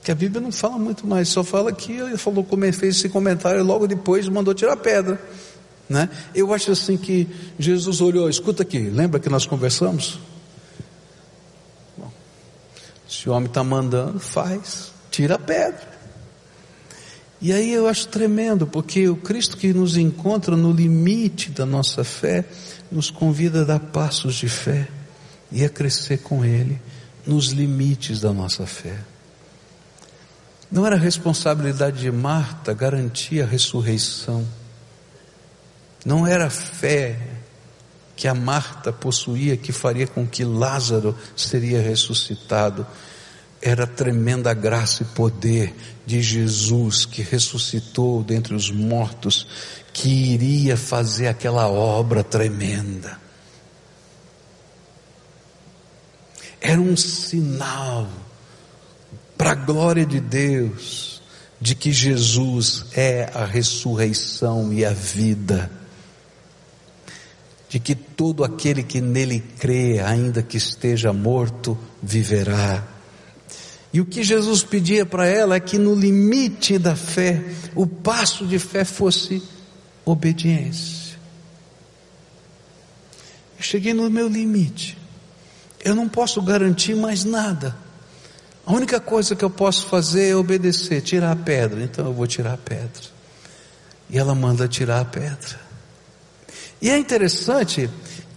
Que 0.02 0.12
a 0.12 0.16
Bíblia 0.16 0.40
não 0.40 0.52
fala 0.52 0.78
muito 0.78 1.06
mais, 1.06 1.28
só 1.30 1.44
fala 1.44 1.74
que 1.74 1.92
ele 1.92 2.18
falou 2.18 2.44
como 2.44 2.62
fez 2.72 2.98
esse 2.98 3.10
comentário 3.10 3.60
e 3.60 3.64
logo 3.64 3.88
depois 3.88 4.30
mandou 4.30 4.54
tirar 4.54 4.78
pedra. 4.78 5.20
Né? 5.90 6.10
Eu 6.34 6.54
acho 6.54 6.72
assim 6.72 6.98
que 6.98 7.28
Jesus 7.60 8.02
olhou, 8.02 8.30
escuta 8.30 8.64
aqui, 8.64 8.80
lembra 8.80 9.20
que 9.20 9.30
nós 9.30 9.46
conversamos? 9.46 10.20
Se 13.08 13.30
o 13.30 13.34
homem 13.34 13.48
está 13.48 13.64
mandando, 13.64 14.20
faz, 14.20 14.92
tira 15.12 15.36
a 15.36 15.40
pedra. 15.40 15.96
E 17.42 17.52
aí 17.54 17.74
eu 17.74 17.88
acho 17.88 18.08
tremendo, 18.08 18.66
porque 18.66 19.08
o 19.08 19.16
Cristo 19.16 19.58
que 19.58 19.74
nos 19.74 19.98
encontra 19.98 20.56
no 20.56 20.72
limite 20.72 21.52
da 21.52 21.66
nossa 21.66 22.04
fé, 22.04 22.46
nos 22.92 23.10
convida 23.12 23.62
a 23.62 23.66
dar 23.66 23.80
passos 23.80 24.36
de 24.36 24.50
fé 24.50 24.88
e 25.52 25.64
a 25.64 25.70
crescer 25.70 26.20
com 26.20 26.44
Ele 26.44 26.82
nos 27.26 27.48
limites 27.48 28.22
da 28.22 28.32
nossa 28.32 28.66
fé. 28.66 28.98
Não 30.72 30.86
era 30.86 30.96
responsabilidade 30.96 32.00
de 32.02 32.12
Marta 32.12 32.74
garantir 32.74 33.42
a 33.42 33.46
ressurreição. 33.46 34.46
Não 36.04 36.26
era 36.26 36.50
fé 36.50 37.35
que 38.16 38.28
a 38.28 38.34
Marta 38.34 38.94
possuía 38.94 39.58
que 39.58 39.72
faria 39.72 40.08
com 40.08 40.26
que 40.26 40.46
Lázaro 40.46 41.16
seria 41.36 41.82
ressuscitado. 41.82 42.88
Era 43.62 43.86
tremenda 43.86 44.54
graça 44.54 45.04
e 45.04 45.06
poder 45.08 45.76
de 46.06 46.22
Jesus 46.22 47.06
que 47.06 47.22
ressuscitou 47.22 48.24
dentre 48.24 48.54
os 48.54 48.72
mortos, 48.72 49.48
que 49.92 50.10
iria 50.10 50.78
fazer 50.78 51.28
aquela 51.28 51.68
obra 51.68 52.24
tremenda. 52.24 53.20
Era 56.62 56.80
um 56.80 56.96
sinal 56.96 58.08
para 59.38 59.52
a 59.52 59.56
glória 59.56 60.06
de 60.06 60.20
Deus 60.20 61.22
de 61.60 61.76
que 61.76 61.92
Jesus 61.92 62.86
é 62.94 63.30
a 63.34 63.46
ressurreição 63.46 64.72
e 64.72 64.86
a 64.86 64.92
vida 64.92 65.70
de 67.76 67.80
que 67.82 67.94
todo 67.94 68.46
aquele 68.46 68.82
que 68.84 69.02
nele 69.02 69.44
crê, 69.60 70.00
ainda 70.00 70.42
que 70.42 70.56
esteja 70.56 71.12
morto, 71.12 71.78
viverá. 72.02 72.82
E 73.92 74.00
o 74.00 74.06
que 74.06 74.24
Jesus 74.24 74.64
pedia 74.64 75.06
para 75.06 75.28
ela 75.28 75.56
é 75.56 75.60
que 75.60 75.78
no 75.78 75.94
limite 75.94 76.80
da 76.80 76.96
fé, 76.96 77.44
o 77.76 77.86
passo 77.86 78.48
de 78.48 78.58
fé 78.60 78.86
fosse 78.86 79.44
obediência. 80.06 81.18
Eu 83.58 83.64
cheguei 83.66 83.94
no 83.94 84.10
meu 84.10 84.30
limite. 84.30 84.98
Eu 85.84 85.94
não 85.94 86.08
posso 86.08 86.42
garantir 86.42 86.96
mais 86.96 87.26
nada. 87.26 87.76
A 88.66 88.72
única 88.72 89.02
coisa 89.02 89.36
que 89.36 89.44
eu 89.44 89.50
posso 89.50 89.88
fazer 89.88 90.30
é 90.30 90.36
obedecer, 90.38 91.02
tirar 91.02 91.34
a 91.34 91.36
pedra. 91.36 91.84
Então 91.84 92.06
eu 92.06 92.14
vou 92.14 92.26
tirar 92.26 92.54
a 92.54 92.58
pedra. 92.58 93.04
E 94.10 94.18
ela 94.18 94.34
manda 94.34 94.66
tirar 94.66 95.02
a 95.02 95.06
pedra. 95.06 95.65
E 96.82 96.90
é 96.90 96.98
interessante 96.98 97.90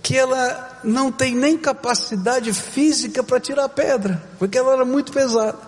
que 0.03 0.16
ela 0.16 0.81
não 0.85 1.11
tem 1.12 1.35
nem 1.35 1.59
capacidade 1.59 2.53
física 2.53 3.22
para 3.22 3.40
tirar 3.40 3.64
a 3.64 3.68
pedra, 3.68 4.22
porque 4.38 4.57
ela 4.57 4.72
era 4.72 4.85
muito 4.85 5.12
pesada. 5.12 5.59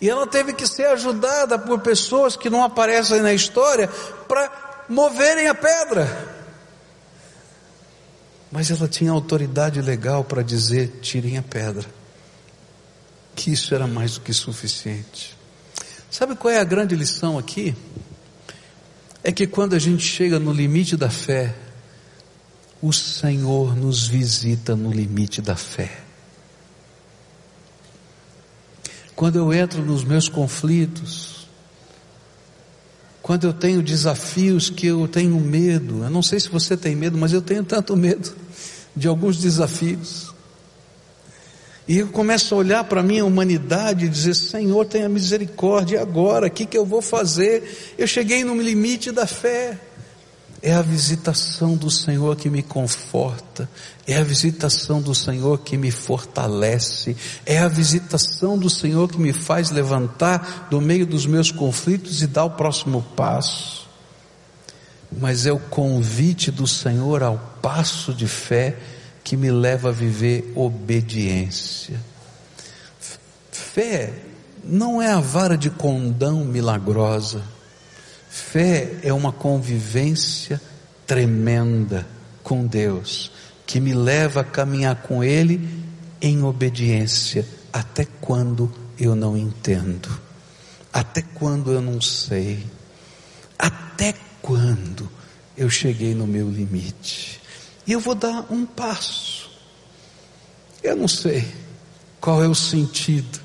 E 0.00 0.08
ela 0.08 0.26
teve 0.26 0.52
que 0.52 0.66
ser 0.66 0.86
ajudada 0.86 1.58
por 1.58 1.80
pessoas 1.80 2.36
que 2.36 2.50
não 2.50 2.62
aparecem 2.62 3.20
na 3.20 3.32
história 3.32 3.88
para 4.28 4.84
moverem 4.88 5.48
a 5.48 5.54
pedra. 5.54 6.34
Mas 8.50 8.70
ela 8.70 8.86
tinha 8.86 9.10
autoridade 9.10 9.80
legal 9.80 10.22
para 10.22 10.42
dizer: 10.42 10.98
tirem 11.00 11.38
a 11.38 11.42
pedra. 11.42 11.88
Que 13.34 13.52
isso 13.52 13.74
era 13.74 13.86
mais 13.86 14.14
do 14.14 14.20
que 14.20 14.32
suficiente. 14.32 15.36
Sabe 16.10 16.36
qual 16.36 16.54
é 16.54 16.60
a 16.60 16.64
grande 16.64 16.94
lição 16.94 17.36
aqui? 17.36 17.74
É 19.24 19.32
que 19.32 19.46
quando 19.46 19.74
a 19.74 19.78
gente 19.78 20.04
chega 20.04 20.38
no 20.38 20.52
limite 20.52 20.96
da 20.96 21.10
fé, 21.10 21.54
o 22.86 22.92
Senhor 22.92 23.74
nos 23.74 24.06
visita 24.06 24.76
no 24.76 24.92
limite 24.92 25.40
da 25.40 25.56
fé. 25.56 25.90
Quando 29.16 29.36
eu 29.36 29.54
entro 29.54 29.82
nos 29.82 30.04
meus 30.04 30.28
conflitos, 30.28 31.48
quando 33.22 33.46
eu 33.46 33.54
tenho 33.54 33.82
desafios 33.82 34.68
que 34.68 34.86
eu 34.86 35.08
tenho 35.08 35.40
medo. 35.40 36.04
Eu 36.04 36.10
não 36.10 36.20
sei 36.20 36.38
se 36.38 36.50
você 36.50 36.76
tem 36.76 36.94
medo, 36.94 37.16
mas 37.16 37.32
eu 37.32 37.40
tenho 37.40 37.64
tanto 37.64 37.96
medo 37.96 38.34
de 38.94 39.08
alguns 39.08 39.38
desafios. 39.38 40.34
E 41.88 42.00
eu 42.00 42.08
começo 42.08 42.54
a 42.54 42.58
olhar 42.58 42.84
para 42.84 43.00
a 43.00 43.02
minha 43.02 43.24
humanidade 43.24 44.04
e 44.04 44.08
dizer: 44.10 44.34
Senhor, 44.34 44.84
tenha 44.84 45.08
misericórdia, 45.08 46.02
agora? 46.02 46.48
O 46.48 46.50
que, 46.50 46.66
que 46.66 46.76
eu 46.76 46.84
vou 46.84 47.00
fazer? 47.00 47.94
Eu 47.96 48.06
cheguei 48.06 48.44
no 48.44 48.60
limite 48.60 49.10
da 49.10 49.26
fé. 49.26 49.80
É 50.66 50.72
a 50.72 50.80
visitação 50.80 51.76
do 51.76 51.90
Senhor 51.90 52.36
que 52.36 52.48
me 52.48 52.62
conforta, 52.62 53.68
é 54.06 54.16
a 54.16 54.24
visitação 54.24 55.02
do 55.02 55.14
Senhor 55.14 55.58
que 55.58 55.76
me 55.76 55.90
fortalece, 55.90 57.14
é 57.44 57.58
a 57.58 57.68
visitação 57.68 58.56
do 58.56 58.70
Senhor 58.70 59.06
que 59.06 59.18
me 59.18 59.34
faz 59.34 59.70
levantar 59.70 60.68
do 60.70 60.80
meio 60.80 61.04
dos 61.04 61.26
meus 61.26 61.50
conflitos 61.50 62.22
e 62.22 62.26
dar 62.26 62.46
o 62.46 62.52
próximo 62.52 63.02
passo. 63.14 63.86
Mas 65.12 65.44
é 65.44 65.52
o 65.52 65.58
convite 65.58 66.50
do 66.50 66.66
Senhor 66.66 67.22
ao 67.22 67.36
passo 67.60 68.14
de 68.14 68.26
fé 68.26 68.74
que 69.22 69.36
me 69.36 69.50
leva 69.50 69.90
a 69.90 69.92
viver 69.92 70.50
obediência. 70.56 72.00
Fé 73.52 74.14
não 74.64 75.02
é 75.02 75.12
a 75.12 75.20
vara 75.20 75.58
de 75.58 75.68
condão 75.68 76.42
milagrosa. 76.42 77.53
Fé 78.34 78.96
é 79.04 79.12
uma 79.12 79.30
convivência 79.30 80.60
tremenda 81.06 82.04
com 82.42 82.66
Deus, 82.66 83.30
que 83.64 83.78
me 83.78 83.94
leva 83.94 84.40
a 84.40 84.44
caminhar 84.44 85.02
com 85.02 85.22
Ele 85.22 85.84
em 86.20 86.42
obediência, 86.42 87.46
até 87.72 88.04
quando 88.20 88.74
eu 88.98 89.14
não 89.14 89.36
entendo, 89.36 90.08
até 90.92 91.22
quando 91.22 91.70
eu 91.70 91.80
não 91.80 92.00
sei, 92.00 92.66
até 93.56 94.12
quando 94.42 95.08
eu 95.56 95.70
cheguei 95.70 96.12
no 96.12 96.26
meu 96.26 96.50
limite. 96.50 97.40
E 97.86 97.92
eu 97.92 98.00
vou 98.00 98.16
dar 98.16 98.52
um 98.52 98.66
passo. 98.66 99.48
Eu 100.82 100.96
não 100.96 101.06
sei 101.06 101.46
qual 102.20 102.42
é 102.42 102.48
o 102.48 102.54
sentido, 102.54 103.40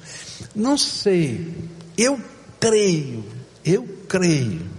não 0.56 0.80
sei, 0.80 1.54
eu 1.96 2.20
creio, 2.60 3.24
eu 3.64 3.88
creio 4.08 4.79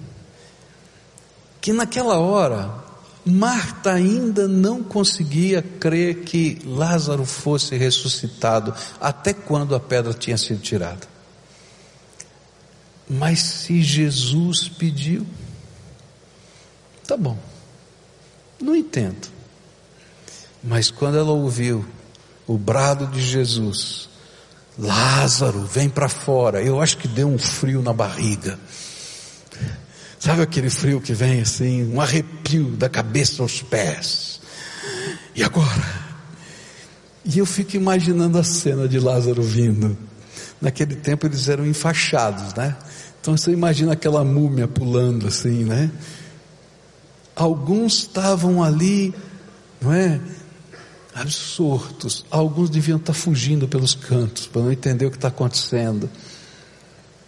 que 1.60 1.72
naquela 1.72 2.18
hora 2.18 2.80
Marta 3.24 3.92
ainda 3.92 4.48
não 4.48 4.82
conseguia 4.82 5.62
crer 5.62 6.22
que 6.22 6.58
Lázaro 6.64 7.24
fosse 7.26 7.76
ressuscitado, 7.76 8.74
até 9.00 9.34
quando 9.34 9.74
a 9.74 9.80
pedra 9.80 10.14
tinha 10.14 10.38
sido 10.38 10.60
tirada. 10.60 11.06
Mas 13.08 13.40
se 13.40 13.82
Jesus 13.82 14.68
pediu, 14.68 15.26
tá 17.06 17.16
bom, 17.16 17.36
não 18.60 18.74
entendo. 18.74 19.28
Mas 20.62 20.90
quando 20.90 21.18
ela 21.18 21.32
ouviu 21.32 21.84
o 22.46 22.56
brado 22.56 23.06
de 23.06 23.20
Jesus, 23.20 24.08
Lázaro, 24.78 25.62
vem 25.64 25.88
para 25.88 26.08
fora, 26.08 26.62
eu 26.62 26.80
acho 26.80 26.96
que 26.96 27.08
deu 27.08 27.28
um 27.28 27.38
frio 27.38 27.82
na 27.82 27.92
barriga. 27.92 28.58
Sabe 30.20 30.42
aquele 30.42 30.68
frio 30.68 31.00
que 31.00 31.14
vem 31.14 31.40
assim, 31.40 31.90
um 31.90 31.98
arrepio 31.98 32.76
da 32.76 32.90
cabeça 32.90 33.42
aos 33.42 33.62
pés. 33.62 34.38
E 35.34 35.42
agora? 35.42 36.10
E 37.24 37.38
eu 37.38 37.46
fico 37.46 37.74
imaginando 37.74 38.38
a 38.38 38.44
cena 38.44 38.86
de 38.86 39.00
Lázaro 39.00 39.42
vindo. 39.42 39.96
Naquele 40.60 40.94
tempo 40.94 41.26
eles 41.26 41.48
eram 41.48 41.66
enfaixados, 41.66 42.52
né? 42.52 42.76
Então 43.18 43.34
você 43.34 43.50
imagina 43.50 43.94
aquela 43.94 44.22
múmia 44.22 44.68
pulando 44.68 45.26
assim, 45.26 45.64
né? 45.64 45.90
Alguns 47.34 48.00
estavam 48.00 48.62
ali, 48.62 49.14
não 49.80 49.90
é? 49.90 50.20
Absortos. 51.14 52.26
Alguns 52.30 52.68
deviam 52.68 52.98
estar 52.98 53.14
fugindo 53.14 53.66
pelos 53.66 53.94
cantos 53.94 54.46
para 54.46 54.60
não 54.60 54.70
entender 54.70 55.06
o 55.06 55.10
que 55.10 55.16
está 55.16 55.28
acontecendo. 55.28 56.10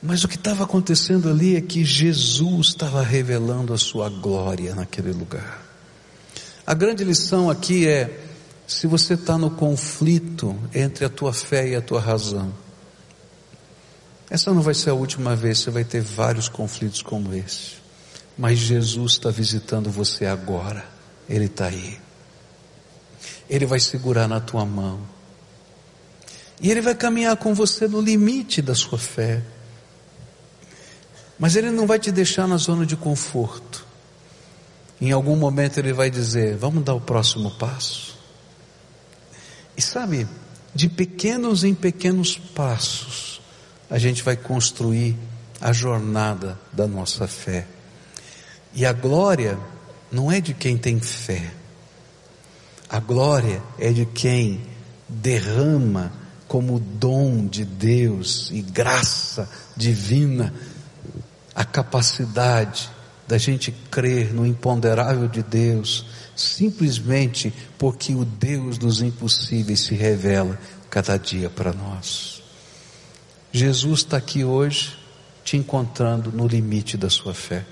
Mas 0.02 0.24
o 0.24 0.28
que 0.28 0.34
estava 0.34 0.64
acontecendo 0.64 1.28
ali 1.28 1.54
é 1.54 1.60
que 1.60 1.84
Jesus 1.84 2.68
estava 2.68 3.02
revelando 3.02 3.72
a 3.72 3.78
sua 3.78 4.08
glória 4.08 4.74
naquele 4.74 5.12
lugar. 5.12 5.62
A 6.66 6.74
grande 6.74 7.04
lição 7.04 7.48
aqui 7.48 7.86
é: 7.86 8.20
se 8.66 8.88
você 8.88 9.14
está 9.14 9.38
no 9.38 9.50
conflito 9.50 10.58
entre 10.74 11.04
a 11.04 11.08
tua 11.08 11.32
fé 11.32 11.68
e 11.68 11.76
a 11.76 11.80
tua 11.80 12.00
razão, 12.00 12.52
essa 14.28 14.52
não 14.52 14.62
vai 14.62 14.74
ser 14.74 14.90
a 14.90 14.94
última 14.94 15.36
vez, 15.36 15.58
você 15.58 15.70
vai 15.70 15.84
ter 15.84 16.00
vários 16.00 16.48
conflitos 16.48 17.02
como 17.02 17.34
esse. 17.34 17.82
Mas 18.36 18.58
Jesus 18.58 19.12
está 19.12 19.30
visitando 19.30 19.90
você 19.90 20.24
agora, 20.24 20.84
Ele 21.28 21.44
está 21.44 21.66
aí. 21.66 22.00
Ele 23.48 23.66
vai 23.66 23.78
segurar 23.78 24.26
na 24.26 24.40
tua 24.40 24.64
mão. 24.64 25.00
E 26.60 26.70
Ele 26.70 26.80
vai 26.80 26.94
caminhar 26.94 27.36
com 27.36 27.54
você 27.54 27.86
no 27.86 28.00
limite 28.00 28.62
da 28.62 28.74
sua 28.74 28.98
fé. 28.98 29.42
Mas 31.42 31.56
Ele 31.56 31.72
não 31.72 31.88
vai 31.88 31.98
te 31.98 32.12
deixar 32.12 32.46
na 32.46 32.56
zona 32.56 32.86
de 32.86 32.96
conforto. 32.96 33.84
Em 35.00 35.10
algum 35.10 35.34
momento 35.34 35.78
Ele 35.78 35.92
vai 35.92 36.08
dizer: 36.08 36.56
Vamos 36.56 36.84
dar 36.84 36.94
o 36.94 37.00
próximo 37.00 37.50
passo. 37.50 38.16
E 39.76 39.82
sabe, 39.82 40.28
de 40.72 40.88
pequenos 40.88 41.64
em 41.64 41.74
pequenos 41.74 42.38
passos, 42.38 43.40
a 43.90 43.98
gente 43.98 44.22
vai 44.22 44.36
construir 44.36 45.16
a 45.60 45.72
jornada 45.72 46.56
da 46.72 46.86
nossa 46.86 47.26
fé. 47.26 47.66
E 48.72 48.86
a 48.86 48.92
glória 48.92 49.58
não 50.12 50.30
é 50.30 50.40
de 50.40 50.54
quem 50.54 50.78
tem 50.78 51.00
fé, 51.00 51.52
a 52.88 53.00
glória 53.00 53.60
é 53.80 53.90
de 53.90 54.06
quem 54.06 54.60
derrama 55.08 56.12
como 56.46 56.78
dom 56.78 57.48
de 57.48 57.64
Deus 57.64 58.48
e 58.52 58.62
graça 58.62 59.50
divina 59.76 60.54
a 61.54 61.64
capacidade 61.64 62.90
da 63.26 63.38
gente 63.38 63.72
crer 63.90 64.32
no 64.32 64.44
imponderável 64.44 65.28
de 65.28 65.42
Deus, 65.42 66.06
simplesmente 66.34 67.52
porque 67.78 68.14
o 68.14 68.24
Deus 68.24 68.78
dos 68.78 69.00
impossíveis 69.00 69.80
se 69.80 69.94
revela 69.94 70.58
cada 70.90 71.16
dia 71.16 71.48
para 71.48 71.72
nós. 71.72 72.42
Jesus 73.52 74.00
está 74.00 74.16
aqui 74.16 74.44
hoje 74.44 74.98
te 75.44 75.56
encontrando 75.56 76.30
no 76.30 76.46
limite 76.46 76.96
da 76.96 77.10
sua 77.10 77.34
fé 77.34 77.64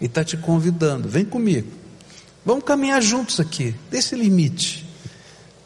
e 0.00 0.06
está 0.06 0.24
te 0.24 0.36
convidando, 0.36 1.08
vem 1.08 1.24
comigo, 1.24 1.70
vamos 2.44 2.64
caminhar 2.64 3.00
juntos 3.00 3.40
aqui, 3.40 3.74
desse 3.90 4.14
limite. 4.14 4.84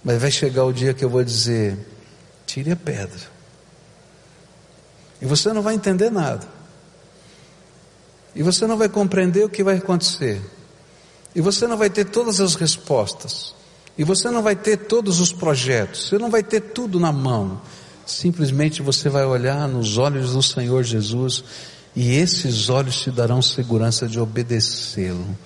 Mas 0.04 0.20
vai 0.20 0.30
chegar 0.30 0.64
o 0.64 0.72
dia 0.72 0.94
que 0.94 1.04
eu 1.04 1.10
vou 1.10 1.24
dizer: 1.24 1.76
tire 2.46 2.70
a 2.70 2.76
pedra, 2.76 3.20
e 5.20 5.26
você 5.26 5.52
não 5.52 5.62
vai 5.62 5.74
entender 5.74 6.10
nada. 6.10 6.57
E 8.34 8.42
você 8.42 8.66
não 8.66 8.76
vai 8.76 8.88
compreender 8.88 9.44
o 9.44 9.48
que 9.48 9.62
vai 9.64 9.76
acontecer. 9.76 10.40
E 11.34 11.40
você 11.40 11.66
não 11.66 11.76
vai 11.76 11.90
ter 11.90 12.04
todas 12.06 12.40
as 12.40 12.54
respostas. 12.54 13.54
E 13.96 14.04
você 14.04 14.30
não 14.30 14.42
vai 14.42 14.54
ter 14.54 14.76
todos 14.76 15.20
os 15.20 15.32
projetos. 15.32 16.08
Você 16.08 16.18
não 16.18 16.30
vai 16.30 16.42
ter 16.42 16.60
tudo 16.60 17.00
na 17.00 17.12
mão. 17.12 17.60
Simplesmente 18.06 18.80
você 18.80 19.08
vai 19.08 19.24
olhar 19.24 19.68
nos 19.68 19.98
olhos 19.98 20.32
do 20.32 20.42
Senhor 20.42 20.82
Jesus 20.82 21.44
e 21.94 22.14
esses 22.14 22.68
olhos 22.68 23.00
te 23.00 23.10
darão 23.10 23.42
segurança 23.42 24.06
de 24.06 24.20
obedecê-lo 24.20 25.36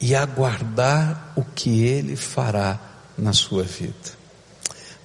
e 0.00 0.14
aguardar 0.14 1.32
o 1.34 1.44
que 1.44 1.84
ele 1.84 2.14
fará 2.14 2.78
na 3.16 3.32
sua 3.32 3.64
vida. 3.64 4.16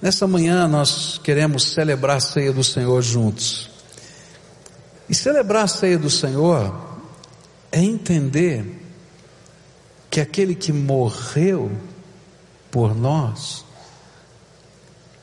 Nessa 0.00 0.26
manhã 0.26 0.68
nós 0.68 1.18
queremos 1.22 1.72
celebrar 1.72 2.18
a 2.18 2.20
ceia 2.20 2.52
do 2.52 2.62
Senhor 2.62 3.02
juntos. 3.02 3.70
E 5.08 5.14
celebrar 5.14 5.64
a 5.64 5.68
ceia 5.68 5.98
do 5.98 6.08
Senhor 6.08 6.93
é 7.74 7.82
entender 7.82 8.64
que 10.08 10.20
aquele 10.20 10.54
que 10.54 10.72
morreu 10.72 11.72
por 12.70 12.94
nós 12.94 13.64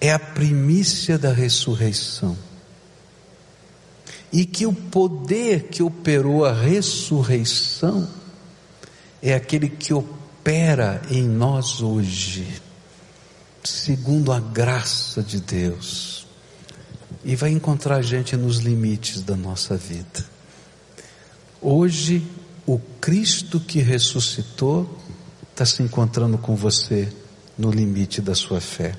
é 0.01 0.11
a 0.11 0.19
primícia 0.19 1.17
da 1.17 1.31
ressurreição. 1.31 2.37
E 4.33 4.45
que 4.45 4.65
o 4.65 4.73
poder 4.73 5.69
que 5.69 5.81
operou 5.81 6.43
a 6.43 6.51
ressurreição 6.51 8.05
é 9.21 9.33
aquele 9.33 9.69
que 9.69 9.93
opera 9.93 11.01
em 11.09 11.23
nós 11.23 11.81
hoje, 11.81 12.61
segundo 13.63 14.33
a 14.33 14.41
graça 14.41 15.23
de 15.23 15.39
Deus, 15.39 16.27
e 17.23 17.33
vai 17.33 17.51
encontrar 17.51 18.01
gente 18.01 18.35
nos 18.35 18.57
limites 18.57 19.21
da 19.21 19.37
nossa 19.37 19.77
vida. 19.77 20.25
Hoje 21.61 22.27
o 22.73 22.79
Cristo 23.01 23.60
que 23.60 23.79
ressuscitou 23.79 24.97
está 25.51 25.65
se 25.65 25.84
encontrando 25.84 26.38
com 26.38 26.55
você 26.55 27.12
no 27.57 27.69
limite 27.69 28.21
da 28.21 28.34
sua 28.34 28.62
fé. 28.62 28.95